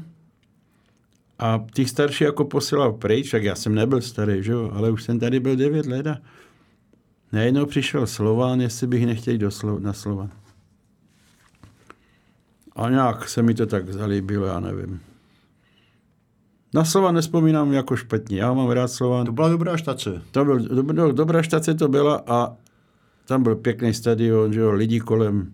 [1.40, 4.72] a těch starší jako posílal pryč, tak já jsem nebyl starý, že jo?
[4.74, 6.18] ale už jsem tady byl 9 let a
[7.32, 10.32] najednou přišel Slován, jestli bych nechtěl do Slo- na Slovan.
[12.76, 15.00] A nějak se mi to tak zalíbilo, já nevím.
[16.74, 18.38] Na slova nespomínám jako špatně.
[18.38, 19.26] Já mám rád slova.
[19.26, 20.22] To byla dobrá štace.
[20.32, 22.56] To byl, do, do, dobrá štace to byla a
[23.28, 25.54] tam byl pěkný stadion, že jo, lidi kolem.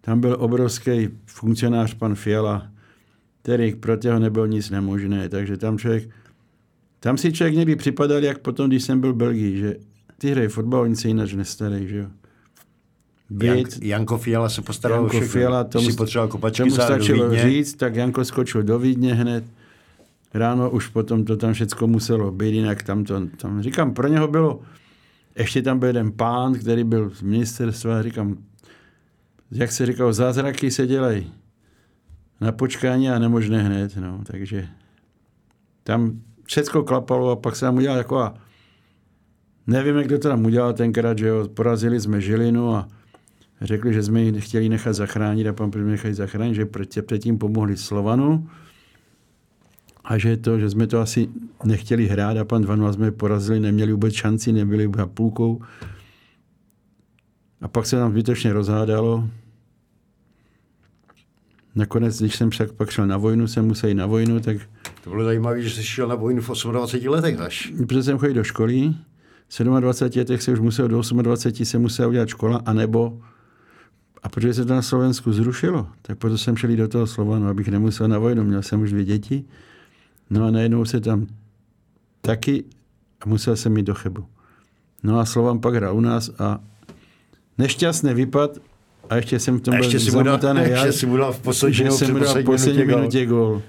[0.00, 2.70] Tam byl obrovský funkcionář pan Fiala,
[3.42, 6.10] který pro těho nebylo nic nemožné, takže tam člověk,
[7.00, 9.76] tam si člověk někdy připadal, jak potom, když jsem byl v Belgii, že
[10.18, 12.06] ty hrají fotbal, oni se jinak nestarej, že jo
[13.30, 13.48] být.
[13.48, 15.28] Jank, Janko Fiala se postaral Janko všechno.
[15.28, 19.44] Fiala, tomu, si potřeboval kopačky tomu stačilo říct, tak Janko skočil do Vídně hned.
[20.34, 24.28] Ráno už potom to tam všechno muselo být, jinak tam to, tam, říkám, pro něho
[24.28, 24.60] bylo,
[25.36, 28.36] ještě tam byl jeden pán, který byl z ministerstva, říkám,
[29.50, 31.32] jak se říkal, zázraky se dělají
[32.40, 34.68] na počkání a nemožné hned, no, takže
[35.84, 38.34] tam všechno klapalo a pak se tam udělal jako
[39.66, 42.88] a nevím, jak to tam udělal tenkrát, že jo, porazili jsme Žilinu a
[43.60, 46.66] řekli, že jsme ji chtěli nechat zachránit a pan prezident nechali zachránit, že
[47.02, 48.48] předtím pomohli Slovanu
[50.04, 51.28] a že to, že jsme to asi
[51.64, 55.62] nechtěli hrát a pan Vanu jsme porazili, neměli vůbec šanci, nebyli vůbec půlkou.
[57.60, 59.28] A pak se nám zbytečně rozhádalo.
[61.74, 64.56] Nakonec, když jsem však pak šel na vojnu, jsem musel jít na vojnu, tak...
[65.04, 67.72] To bylo zajímavé, že jsi šel na vojnu v 28 letech až.
[67.76, 68.94] Protože jsem chodil do školy,
[69.80, 73.18] 27 letech se už musel, do 28 se musel udělat škola, anebo
[74.22, 77.68] a protože se to na Slovensku zrušilo, tak proto jsem šel do toho Slovanu, abych
[77.68, 78.44] nemusel na vojnu.
[78.44, 79.44] Měl jsem už dvě děti.
[80.30, 81.26] No a najednou se tam
[82.20, 82.64] taky
[83.20, 84.26] a musel jsem jít do Chebu.
[85.02, 86.60] No a Slovan pak hrál u nás a
[87.58, 88.58] nešťastný vypad
[89.10, 90.60] a ještě jsem v tom byl zamotaný.
[90.60, 93.62] Ještě si mu dal v poslední, že jsem dal v poslední minutě gól.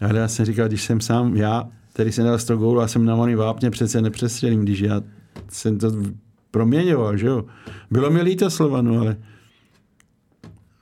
[0.00, 3.04] Ale já jsem říkal, když jsem sám, já, který jsem dal 100 gólů a jsem
[3.04, 5.00] na malý vápně, přece nepřestřelím, když já
[5.48, 5.92] jsem to
[6.50, 7.44] proměňoval, že jo.
[7.90, 9.16] Bylo mi líto Slovanu, ale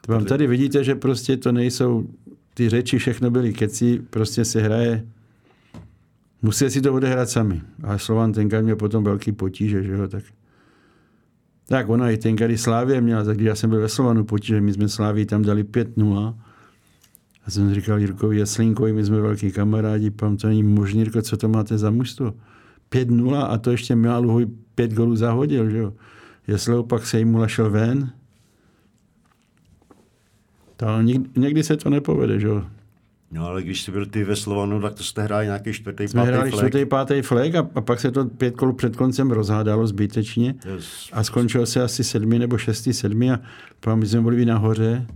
[0.09, 2.09] vám tady vidíte, že prostě to nejsou
[2.55, 5.07] ty řeči, všechno byly keci, prostě se hraje
[6.43, 7.63] Musí si to odehrát sami.
[7.83, 10.25] A Slovan tenkrát měl potom velký potíže, že jo, tak
[11.69, 14.61] tak ona i tenkrát i Slávě měla, tak když já jsem byl ve Slovanu potíže,
[14.61, 16.35] my jsme Slávii tam dali 5-0.
[17.49, 21.37] A jsem říkal Jirkovi Jaslínkovi, my jsme velký kamarádi, pam to není možný, Jirko, co
[21.37, 22.35] to máte za mužstvo?
[22.91, 25.93] 5-0 a to ještě Mialuhoj 5 golů zahodil, že jo.
[26.47, 28.13] Jestli pak se jim šel ven,
[30.77, 32.65] to někdy, někdy se to nepovede, že jo.
[33.31, 36.21] No ale když jsi byl ty ve Slovanu, tak to jste hráli nějaký čtvrtý, Jsme
[36.21, 39.87] pátý hráli čtvrtý, pátý flag a, a, pak se to pět kol před koncem rozhádalo
[39.87, 41.11] zbytečně yes.
[41.13, 43.41] a skončilo se asi sedmi nebo šestý, sedmi a
[43.81, 45.07] pak my jsme byli nahoře.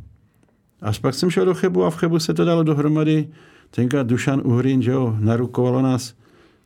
[0.82, 3.28] Až pak jsem šel do Chebu a v Chebu se to dalo dohromady.
[3.70, 6.14] Tenkrát Dušan Uhrin, že jo, narukovalo nás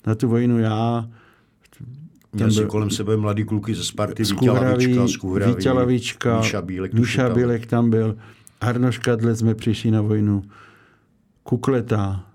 [0.07, 1.09] na tu vojnu já,
[2.37, 4.23] Měl si kolem sebe mladý kluky ze Sparty,
[5.47, 8.17] Vítě Lavička, Míša Bílek, Míša Bílek tam byl.
[8.61, 10.43] Arno Škadle jsme přišli na vojnu,
[11.43, 12.27] Kukleta,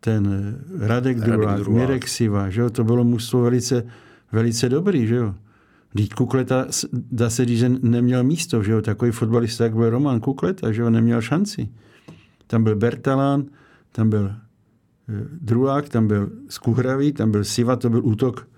[0.00, 2.70] ten Radek, Radek Mirek Siva, že jo?
[2.70, 3.86] to bylo mužstvo velice,
[4.32, 5.34] velice dobrý, že jo.
[5.94, 10.20] Vždyť Kukleta, dá se říct, že neměl místo, že jo, takový fotbalista, jak byl Roman
[10.20, 11.68] Kukleta, že jo, neměl šanci.
[12.46, 13.44] Tam byl Bertalán,
[13.92, 14.34] tam byl e,
[15.40, 18.48] Drulák, tam byl Skuhravý, tam byl Siva, to byl útok.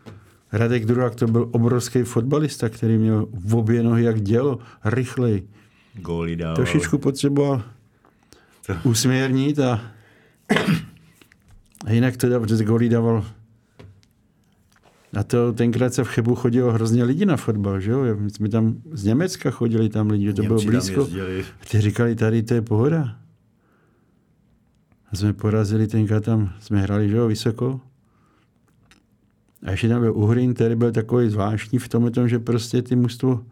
[0.53, 5.43] Radek Drulák, to byl obrovský fotbalista, který měl v obě nohy jak dělo, rychlej
[5.95, 6.57] góly dával.
[6.57, 7.63] Trošičku potřeboval
[8.85, 9.81] usměrnit a,
[11.87, 13.25] a jinak to protože golí dával
[15.17, 18.17] a to tenkrát se v Chebu chodilo hrozně lidi na fotbal, že jo?
[18.19, 21.09] My jsme tam z Německa chodili tam lidi, to Němci bylo blízko.
[21.61, 23.17] A ty říkali, tady to je pohoda.
[25.13, 27.81] A jsme porazili tenkrát tam, jsme hráli, že jo, vysoko.
[29.63, 33.45] A ještě tam byl Uhrin, který byl takový zvláštní v tom, že prostě ty mužstvo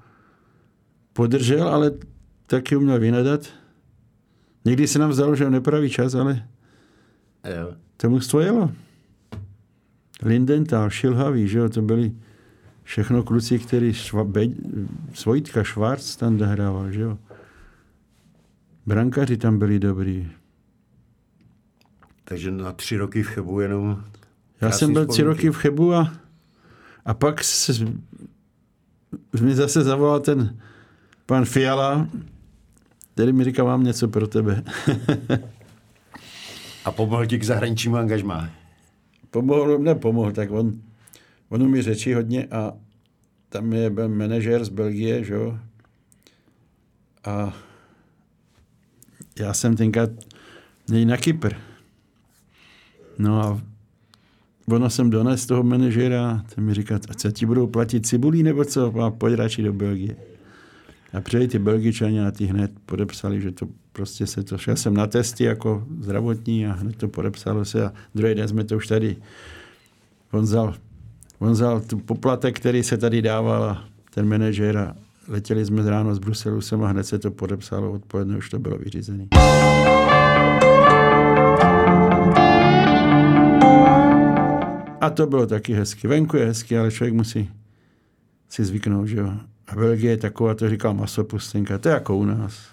[1.12, 1.92] podržel, ale
[2.46, 3.46] taky uměl vynadat.
[4.64, 6.48] Někdy se nám zdalo, že on nepraví čas, ale
[7.56, 7.74] Jo.
[7.96, 8.70] to mužstvo jelo.
[10.22, 12.12] Lindenthal, Šilhavý, že jo, to byli
[12.82, 14.42] všechno kluci, který šva, Be,
[15.14, 17.18] Svojitka, Švárc tam dohrával, že jo.
[18.86, 20.30] Brankaři tam byli dobrý.
[22.24, 24.04] Takže na tři roky v Chebu jenom...
[24.60, 26.12] Já jsem byl tři roky v Chebu a,
[27.04, 27.72] a pak se,
[29.40, 30.58] mi zase zavolal ten
[31.26, 32.08] pan Fiala,
[33.14, 34.62] který mi říká, mám něco pro tebe.
[36.84, 38.61] A pomohl ti k zahraničnímu angažmá.
[39.33, 40.80] Pomohl, nepomohl, tak on,
[41.49, 42.72] on umí řeči hodně a
[43.49, 45.59] tam je byl manažer z Belgie, že jo.
[47.24, 47.57] A
[49.39, 50.11] já jsem tenkrát
[50.91, 51.53] nej na Kypr.
[53.18, 53.61] No a
[54.66, 58.64] ono jsem dones toho manažera, ten mi říká, a co ti budou platit cibulí nebo
[58.64, 59.01] co?
[59.01, 60.16] A pojď radši do Belgie.
[61.12, 64.95] A přijeli ty Belgičani a ty hned podepsali, že to prostě se to, šel jsem
[64.95, 68.86] na testy jako zdravotní a hned to podepsalo se a druhý den jsme to už
[68.86, 69.16] tady,
[70.32, 70.74] on vzal,
[71.38, 73.84] on vzal tu poplatek, který se tady dával a
[74.14, 74.95] ten manažer a
[75.28, 78.78] letěli jsme ráno z Bruselu sem a hned se to podepsalo, odpoledne už to bylo
[78.78, 79.26] vyřízené.
[85.01, 86.09] A to bylo taky hezky.
[86.09, 87.51] Venku je hezky, ale člověk musí
[88.49, 89.32] si zvyknout, že jo.
[89.66, 92.71] A Belgie je taková, to říkal masopustenka, to je jako u nás.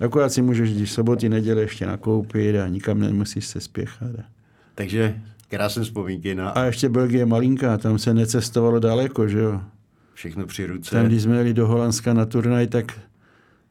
[0.00, 4.10] Akorát si můžeš, když soboty, neděle ještě nakoupit a nikam nemusíš se spěchat.
[4.74, 9.60] Takže krásné vzpomínky na A ještě Belgie je malinká, tam se necestovalo daleko, že jo.
[10.14, 10.90] všechno při ruce.
[10.90, 12.98] Tam, když jsme jeli do Holandska na turnaj, tak,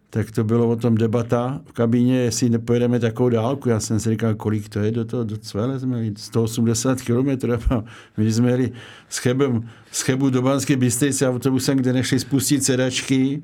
[0.10, 3.70] tak to bylo o tom debata v kabině, jestli nepojedeme takovou dálku.
[3.70, 7.54] Já jsem si říkal, kolik to je do toho, do Cvele jsme jeli, 180 kilometrů.
[7.54, 7.84] A
[8.18, 8.72] My jsme jeli
[9.10, 13.44] s Chebem, z Chebu do Banské Bystrice autobusem, kde nešli spustit sedačky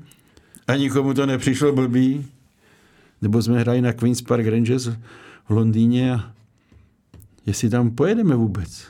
[0.66, 2.26] a nikomu to nepřišlo blbý.
[3.22, 4.86] Nebo jsme hráli na Queen's Park Rangers
[5.48, 6.32] v Londýně a
[7.46, 8.86] jestli tam pojedeme vůbec.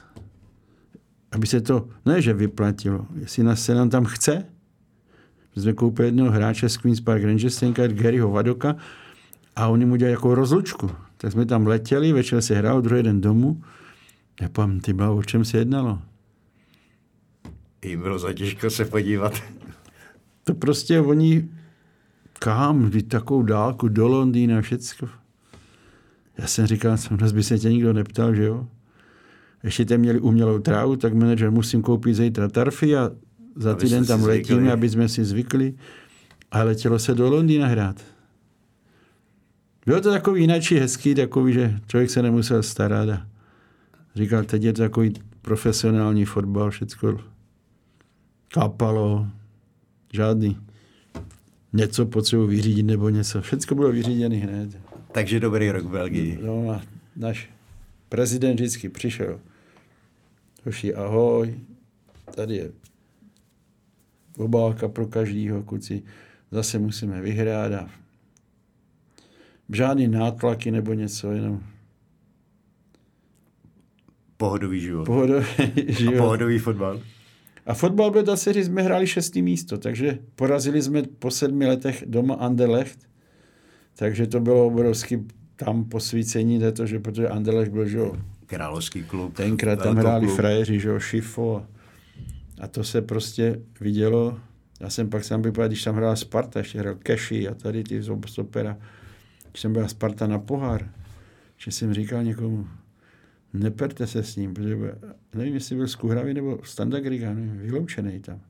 [1.32, 4.46] Aby se to, ne že vyplatilo, jestli nás se nám tam chce,
[5.56, 8.76] my jsme koupili jednoho hráče z Queen's Park Rangers, tenkrát Garyho Vadoka,
[9.56, 10.90] a oni mu dělali jako rozlučku.
[11.16, 13.62] Tak jsme tam letěli, večer se hrál, druhý den domů.
[14.40, 16.02] Já pam, ty byla, o čem se jednalo?
[17.84, 19.42] Jim bylo zatěžko se podívat.
[20.44, 21.48] To prostě oni,
[22.42, 25.08] kam, vždyť takovou dálku do Londýna, všecko.
[26.38, 28.66] Já jsem říkal, co by se tě nikdo neptal, že jo?
[29.62, 33.10] Ještě tam měli umělou trávu, tak manažer musím koupit zítra tarfy a
[33.56, 35.74] za Abyste týden tam letíme, aby jsme si zvykli.
[36.50, 37.96] A letělo se do Londýna hrát.
[39.86, 43.26] Bylo to takový jináčí hezký, takový, že člověk se nemusel starat a
[44.14, 45.12] říkal, teď je to takový
[45.42, 47.20] profesionální fotbal, všecko
[48.48, 49.26] kapalo,
[50.12, 50.58] žádný
[51.72, 53.42] něco potřebuji vyřídit nebo něco.
[53.42, 54.78] Všecko bylo vyřízené hned.
[55.12, 56.38] Takže dobrý rok v Belgii.
[56.42, 56.82] No a
[57.16, 57.50] náš
[58.08, 59.40] prezident vždycky přišel.
[60.64, 61.54] Hoši, ahoj,
[62.34, 62.70] tady je
[64.36, 66.02] obálka pro každýho, kluci,
[66.50, 67.90] zase musíme vyhrát a
[69.72, 71.62] žádný nátlaky nebo něco, jenom
[74.36, 75.04] Pohodový život.
[75.04, 75.46] pohodový
[75.88, 76.16] A život.
[76.16, 77.00] pohodový fotbal.
[77.66, 82.04] A fotbal byl ta série, jsme hráli šestý místo, takže porazili jsme po sedmi letech
[82.06, 82.98] doma Anderlecht,
[83.94, 89.34] takže to bylo obrovský tam posvícení, to, že, protože Anderlecht byl, že jo, Královský klub.
[89.34, 91.66] tenkrát tam hráli frajeři, že jo, Šifo a,
[92.60, 94.38] a to se prostě vidělo.
[94.80, 98.02] Já jsem pak sám vypadal, když tam hrála Sparta, ještě hrál Keši a tady ty
[98.02, 98.76] z Obstopera,
[99.50, 100.90] když jsem byla Sparta na pohár,
[101.56, 102.66] že jsem říkal někomu,
[103.52, 104.98] neperte se s ním, protože bude-
[105.34, 108.40] nevím, jestli byl z Kuhravy nebo Standa Griga, vyloučený tam.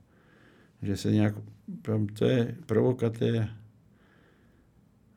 [0.81, 1.35] Že se nějak,
[1.81, 3.49] tam to je provokaté.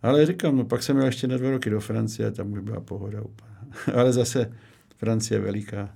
[0.02, 2.60] Ale říkám, no pak jsem měl ještě na dva roky do Francie a tam už
[2.60, 3.50] byla pohoda úplně.
[3.94, 4.52] Ale zase
[4.96, 5.90] Francie je veliká.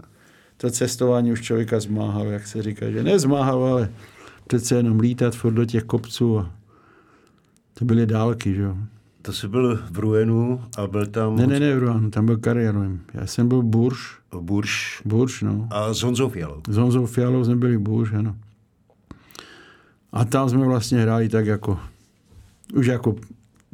[0.56, 3.90] To cestování už člověka zmáhalo, jak se říká, že nezmáhalo, ale
[4.46, 6.54] přece jenom lítat furt do těch kopců a
[7.74, 8.76] to byly dálky, že jo.
[9.22, 13.00] To jsi byl v Ruenu a byl tam Ne, ne, ne, Ruan, tam byl Kariérovým.
[13.14, 15.68] Já jsem byl Burš, Burš Burš, no.
[15.70, 16.62] a s Honzou Fialou.
[16.68, 18.36] S Honzou Fialou jsme byli Burš, ano.
[20.12, 21.78] A tam jsme vlastně hráli tak jako,
[22.74, 23.16] už jako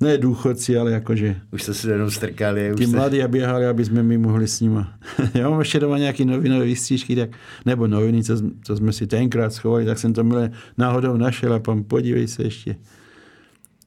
[0.01, 1.37] Ne důchodci, ale jakože...
[1.53, 2.73] Už jste si jenom strkali.
[2.77, 2.97] Ty jste...
[2.97, 4.93] mladí a běhali, aby jsme my mohli s nima.
[5.35, 7.31] Já mám ještě doma nějaký novinové výstřížky, tak,
[7.67, 11.59] nebo noviny, co, co, jsme si tenkrát schovali, tak jsem to milé náhodou našel a
[11.59, 12.77] pan podívej se ještě.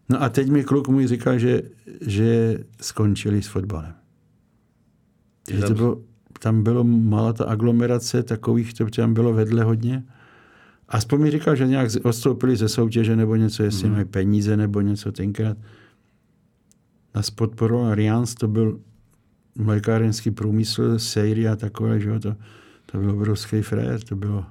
[0.09, 1.61] No a teď mi kluk můj říkal, že,
[2.01, 3.93] že skončili s fotbalem.
[5.51, 6.01] Že to bylo,
[6.39, 10.03] tam bylo malá ta aglomerace takových, to tam bylo vedle hodně.
[10.87, 13.93] Aspoň mi říkal, že nějak odstoupili ze soutěže nebo něco, jestli hmm.
[13.93, 15.57] mají peníze nebo něco tenkrát.
[17.15, 18.79] Nás podporoval Rians, to byl
[19.57, 22.35] mlékárenský průmysl, série a takové, že jo, to,
[22.85, 24.45] to bylo obrovský frér, to bylo.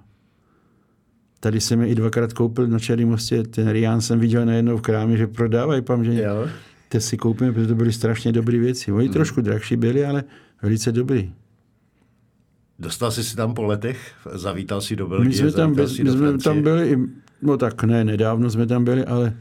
[1.41, 4.81] Tady jsem je i dvakrát koupil na Černém mostě, ten Rian jsem viděl najednou v
[4.81, 6.49] krámě, že prodávají pam, že jo.
[6.89, 8.93] Teď si koupíme, protože to byly strašně dobré věci.
[8.93, 9.13] Oni hmm.
[9.13, 10.25] trošku drahší byli, ale
[10.63, 11.33] velice dobrý.
[12.79, 14.13] Dostal jsi si tam po letech?
[14.35, 15.29] Zavítal si do Belgie?
[15.29, 16.99] My jsme tam, bez, my jsme tam byli,
[17.43, 19.37] no tak ne, nedávno jsme tam byli, ale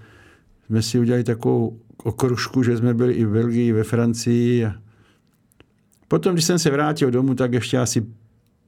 [0.65, 4.65] jsme si udělali takovou okružku, že jsme byli i v Belgii, ve Francii.
[4.65, 4.75] A
[6.07, 8.05] potom, když jsem se vrátil domů, tak ještě asi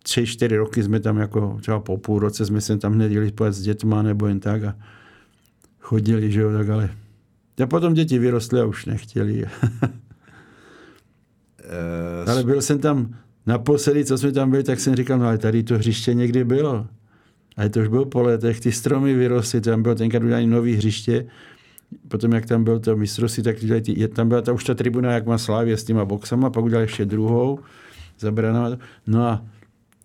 [0.04, 3.34] tři, čtyři roky jsme tam jako třeba po půl roce jsme se tam hned jeli
[3.50, 4.76] s dětma nebo jen tak a
[5.80, 6.90] chodili, že jo, tak ale
[7.64, 9.46] a potom děti vyrostly a už nechtěli.
[11.72, 15.38] Eh, ale byl jsem tam naposledy, co jsme tam byli, tak jsem říkal, no ale
[15.38, 16.88] tady to hřiště někdy bylo.
[17.58, 21.26] Ale to už bylo po letech, ty stromy vyrostly, tam bylo tenkrát udělané nový hřiště,
[22.08, 25.26] potom jak tam byl to mistrovství, tak ty, tam byla ta, už ta tribuna, jak
[25.26, 27.60] má Slávě s těma boxama, pak udělali ještě druhou,
[28.20, 28.78] zabranou.
[29.08, 29.46] No a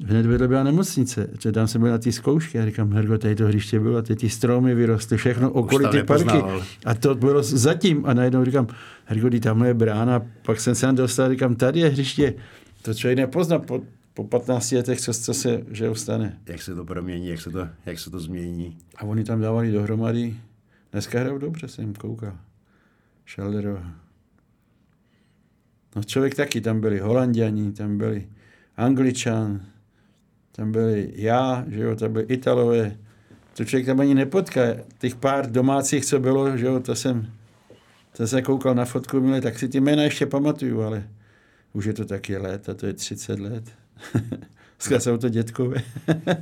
[0.02, 3.34] hned vedle byla nemocnice, že tam jsem byl na ty zkoušky a říkám, Hergo, tady
[3.34, 6.42] to hřiště bylo, ty, ty stromy vyrostly, všechno okolí ty parky.
[6.84, 8.06] A to bylo zatím.
[8.06, 8.66] A najednou říkám,
[9.04, 12.34] Hergo, tamhle je brána, pak jsem se tam dostal, říkám, tady je hřiště.
[12.82, 13.82] To člověk nepozná po,
[14.14, 16.38] po 15 letech, co, co se že stane.
[16.46, 18.78] Jak se to promění, jak se to, jak se to změní.
[18.96, 20.34] A oni tam dávali dohromady.
[20.92, 22.36] Dneska hrajou dobře, jsem koukal.
[23.24, 23.92] Šelderova.
[25.96, 28.28] No člověk taky, tam byli Holandiani, tam byli
[28.76, 29.60] Angličan,
[30.56, 32.96] tam byli já, že jo, tam byli Italové.
[33.56, 34.60] To člověk tam ani nepotká.
[34.98, 37.30] Těch pár domácích, co bylo, že jo, to jsem,
[38.16, 41.08] to jsem koukal na fotku, milé, tak si ty jména ještě pamatuju, ale
[41.72, 43.64] už je to taky let, a to je 30 let.
[44.78, 45.82] Dneska jsou to dětkové.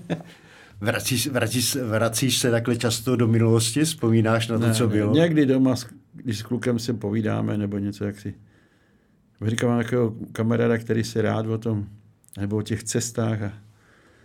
[0.80, 3.84] vracíš, vracíš, vracíš se takhle často do minulosti?
[3.84, 5.14] Vzpomínáš na to, ne, co ne, bylo?
[5.14, 5.74] Někdy doma,
[6.12, 8.34] když s klukem se povídáme, nebo něco, jak si...
[9.46, 11.86] Říkám, mám takového kamaráda, který se rád o tom,
[12.40, 13.42] nebo o těch cestách.
[13.42, 13.52] A,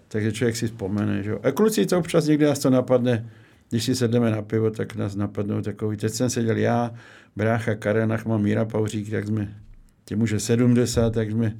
[0.08, 1.24] takže člověk si vzpomene.
[1.24, 1.34] Že?
[1.43, 3.30] A kluci to občas někdy nás to napadne,
[3.70, 5.97] když si sedneme na pivo, tak nás napadnou takový.
[5.97, 6.93] Teď jsem seděl já,
[7.36, 9.55] brácha Karel Nachman, Míra Pauřík, tak jsme
[10.05, 11.58] těm už je 70, tak jsme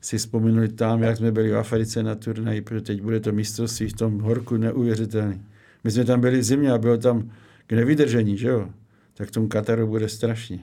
[0.00, 3.88] si vzpomínali tam, jak jsme byli v Africe na turnaji, protože teď bude to mistrovství
[3.88, 5.42] v tom horku neuvěřitelný.
[5.84, 7.30] My jsme tam byli v zimě a bylo tam
[7.66, 8.70] k nevydržení, že jo?
[9.14, 10.58] Tak v tom Kataru bude strašně.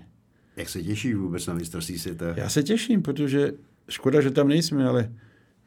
[0.58, 2.34] Jak se těšíš vůbec na mistrovství světa?
[2.38, 3.52] Já se těším, protože
[3.90, 5.12] škoda, že tam nejsme, ale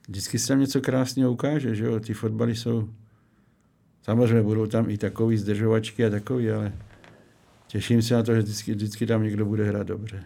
[0.09, 2.01] vždycky se tam něco krásného ukáže, že jo?
[2.01, 2.89] Ty fotbaly jsou...
[4.03, 6.73] Samozřejmě budou tam i takový zdržovačky a takový, ale
[7.67, 10.25] těším se na to, že vždycky, vždycky tam někdo bude hrát dobře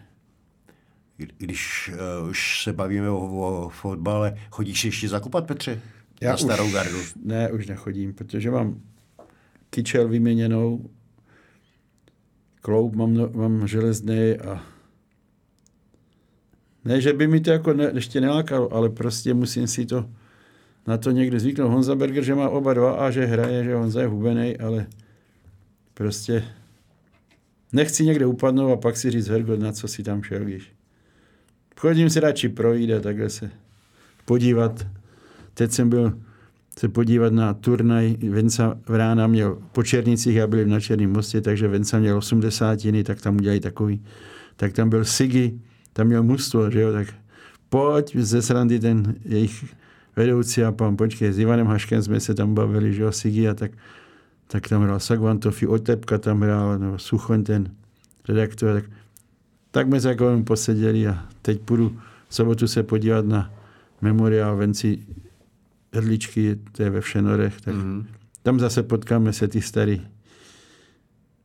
[1.39, 1.91] když
[2.23, 5.81] uh, už se bavíme o, o fotbale, chodíš ještě zakupat, Petře?
[6.21, 6.99] Já na starou už, gardu?
[7.25, 8.81] Ne, už nechodím, protože mám
[9.71, 10.91] kyčel vyměněnou,
[12.61, 14.63] kloub mám, no, mám železný a
[16.85, 20.09] ne, že by mi to jako ne, ještě nelákalo, ale prostě musím si to
[20.87, 21.71] na to někdy zvyknout.
[21.71, 24.87] Honza Berger, že má oba dva a že hraje, že Honza je hubený, ale
[25.95, 26.45] prostě
[27.73, 30.73] nechci někde upadnout a pak si říct, Hergo, na co si tam šel, víš.
[31.77, 33.51] Chodím si radši projít a takhle se
[34.25, 34.87] podívat.
[35.55, 36.19] Teď jsem byl
[36.79, 38.17] se podívat na turnaj.
[38.31, 43.21] Venca Vrána měl po Černicích, já byl na Černém mostě, takže Venca měl 80, tak
[43.21, 44.03] tam udělali takový.
[44.57, 45.61] Tak tam byl Sigi,
[45.93, 47.09] tam měl mužstvo, že jo, tak
[47.69, 49.75] pojď ze srandy ten jejich
[50.17, 53.55] vedoucí a pan, počkej, s Ivanem Haškem jsme se tam bavili, že jo, Sigi a
[53.55, 53.71] tak,
[54.47, 57.71] tak tam hrál Sagvantofi, Otepka tam hrál, nebo Suchon ten
[58.29, 58.85] redaktor, tak
[59.73, 63.53] tak jsme se jako poseděli a teď půjdu v sobotu se podívat na
[64.01, 64.99] memoriál Venci
[65.93, 68.05] Hrdličky, to je ve Všenorech, tak mm-hmm.
[68.43, 70.07] tam zase potkáme se ty starý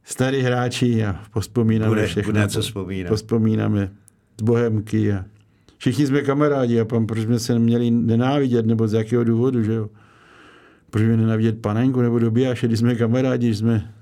[0.04, 2.34] starý hráči a pospomínáme bude, všechno.
[2.34, 3.10] Bude co vzpomínat.
[3.10, 3.92] Pospomínáme
[4.40, 5.26] z Bohemky a
[5.78, 9.74] všichni jsme kamarádi a pan, proč jsme se měli nenávidět, nebo z jakého důvodu, že
[9.74, 9.90] jo?
[10.90, 13.94] Proč jsme nenávidět panenku nebo dobijáše, když jsme kamarádi, když jsme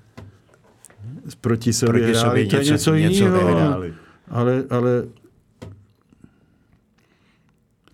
[1.41, 3.83] proti sobě proti hráli, sobě to je něco, něco jiného
[4.27, 5.07] ale, ale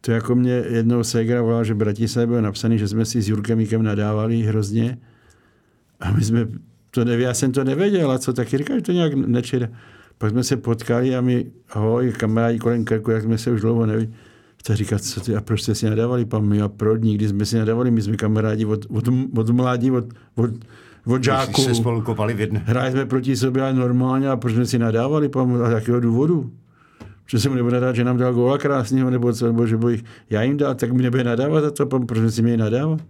[0.02, 3.58] to jako mě jednou Segra volal, že Bratislav byl napsaný, že jsme si s Jurkem
[3.58, 4.98] Míkem nadávali hrozně.
[6.00, 6.48] A my jsme
[6.92, 9.68] to nevěděli, já jsem to nevěděl, a co taky říkal, že to nějak nečera.
[10.22, 13.86] Pak jsme se potkali a my, ahoj, kamarádi kolem krku, jak jsme se už dlouho
[13.86, 14.14] neví.
[14.58, 17.46] Chce říkat, co ty, a proč jste si nadávali, pan my a proč, nikdy jsme
[17.46, 19.08] si nadávali, my jsme kamarádi od, od,
[19.38, 20.06] od mládí, od,
[20.36, 20.50] od,
[21.06, 21.62] od žáků.
[21.62, 22.64] se spolu kopali v jedné.
[22.66, 26.52] Hráli jsme proti sobě ale normálně a proč jsme si nadávali, pan, a jakého důvodu?
[27.28, 30.04] Že se mu nebude nadávat, že nám dal góla krásného, nebo co, nebo že bych
[30.30, 33.02] já jim dal, tak mi nebude nadávat za to, pan, proč jsme si měli nadávat?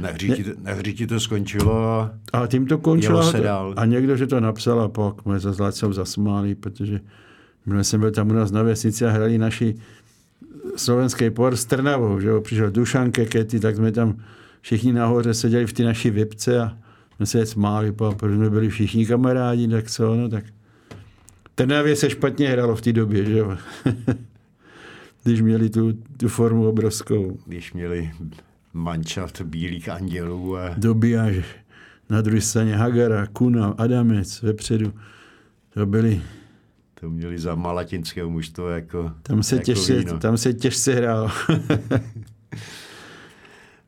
[0.00, 0.36] Na hří, ne.
[0.36, 3.22] ti, to, na to skončilo a, a tím to končilo.
[3.22, 3.74] se dál.
[3.76, 7.00] A někdo, že to napsal a pak jsme se s zasmáli, protože
[7.66, 9.74] my jsem byl tam u nás na vesnici a hrali naši
[10.76, 12.40] slovenský por s Trnavou, že jo?
[12.40, 14.16] přišel Dušan Kekety, tak jsme tam
[14.60, 16.78] všichni nahoře seděli v ty naší vypce a
[17.16, 20.44] jsme se smáli, protože jsme byli všichni kamarádi, tak co, no tak
[21.54, 23.56] Trnavě se špatně hralo v té době, že jo?
[25.24, 27.38] Když měli tu, tu formu obrovskou.
[27.46, 28.10] Když měli
[28.72, 30.56] mančat bílých andělů.
[30.56, 30.74] A...
[30.76, 31.36] Dobíjáš
[32.10, 34.92] na druhé straně Hagara, Kuna, Adamec vepředu.
[35.74, 36.22] To byli...
[37.00, 40.18] To měli za malatinského mužstvo jako Tam se, jako těžce, víno.
[40.18, 41.30] tam se těžce hrál.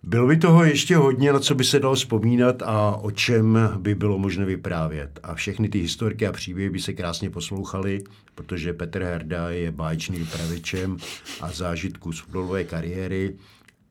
[0.02, 3.94] Bylo by toho ještě hodně, na co by se dalo vzpomínat a o čem by
[3.94, 5.20] bylo možné vyprávět.
[5.22, 8.04] A všechny ty historky a příběhy by se krásně poslouchaly,
[8.34, 10.96] protože Petr Herda je báječným vypravěčem
[11.40, 13.34] a zážitku z fotbalové kariéry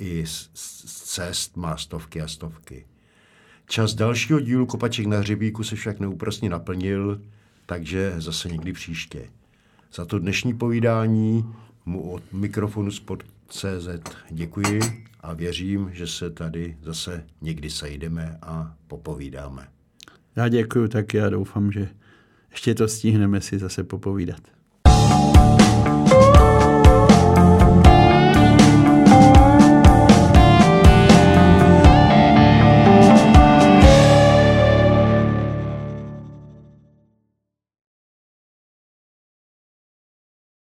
[0.01, 0.49] i z
[0.85, 2.85] cest má stovky a stovky.
[3.67, 7.21] Čas dalšího dílu Kopaček na hřebíku se však neúprostně naplnil,
[7.65, 9.29] takže zase někdy příště.
[9.93, 11.45] Za to dnešní povídání
[11.85, 13.87] mu od mikrofonu Sport.cz
[14.31, 14.79] děkuji
[15.19, 19.67] a věřím, že se tady zase někdy sejdeme a popovídáme.
[20.35, 21.89] Já děkuji taky a doufám, že
[22.51, 24.60] ještě to stihneme si zase popovídat.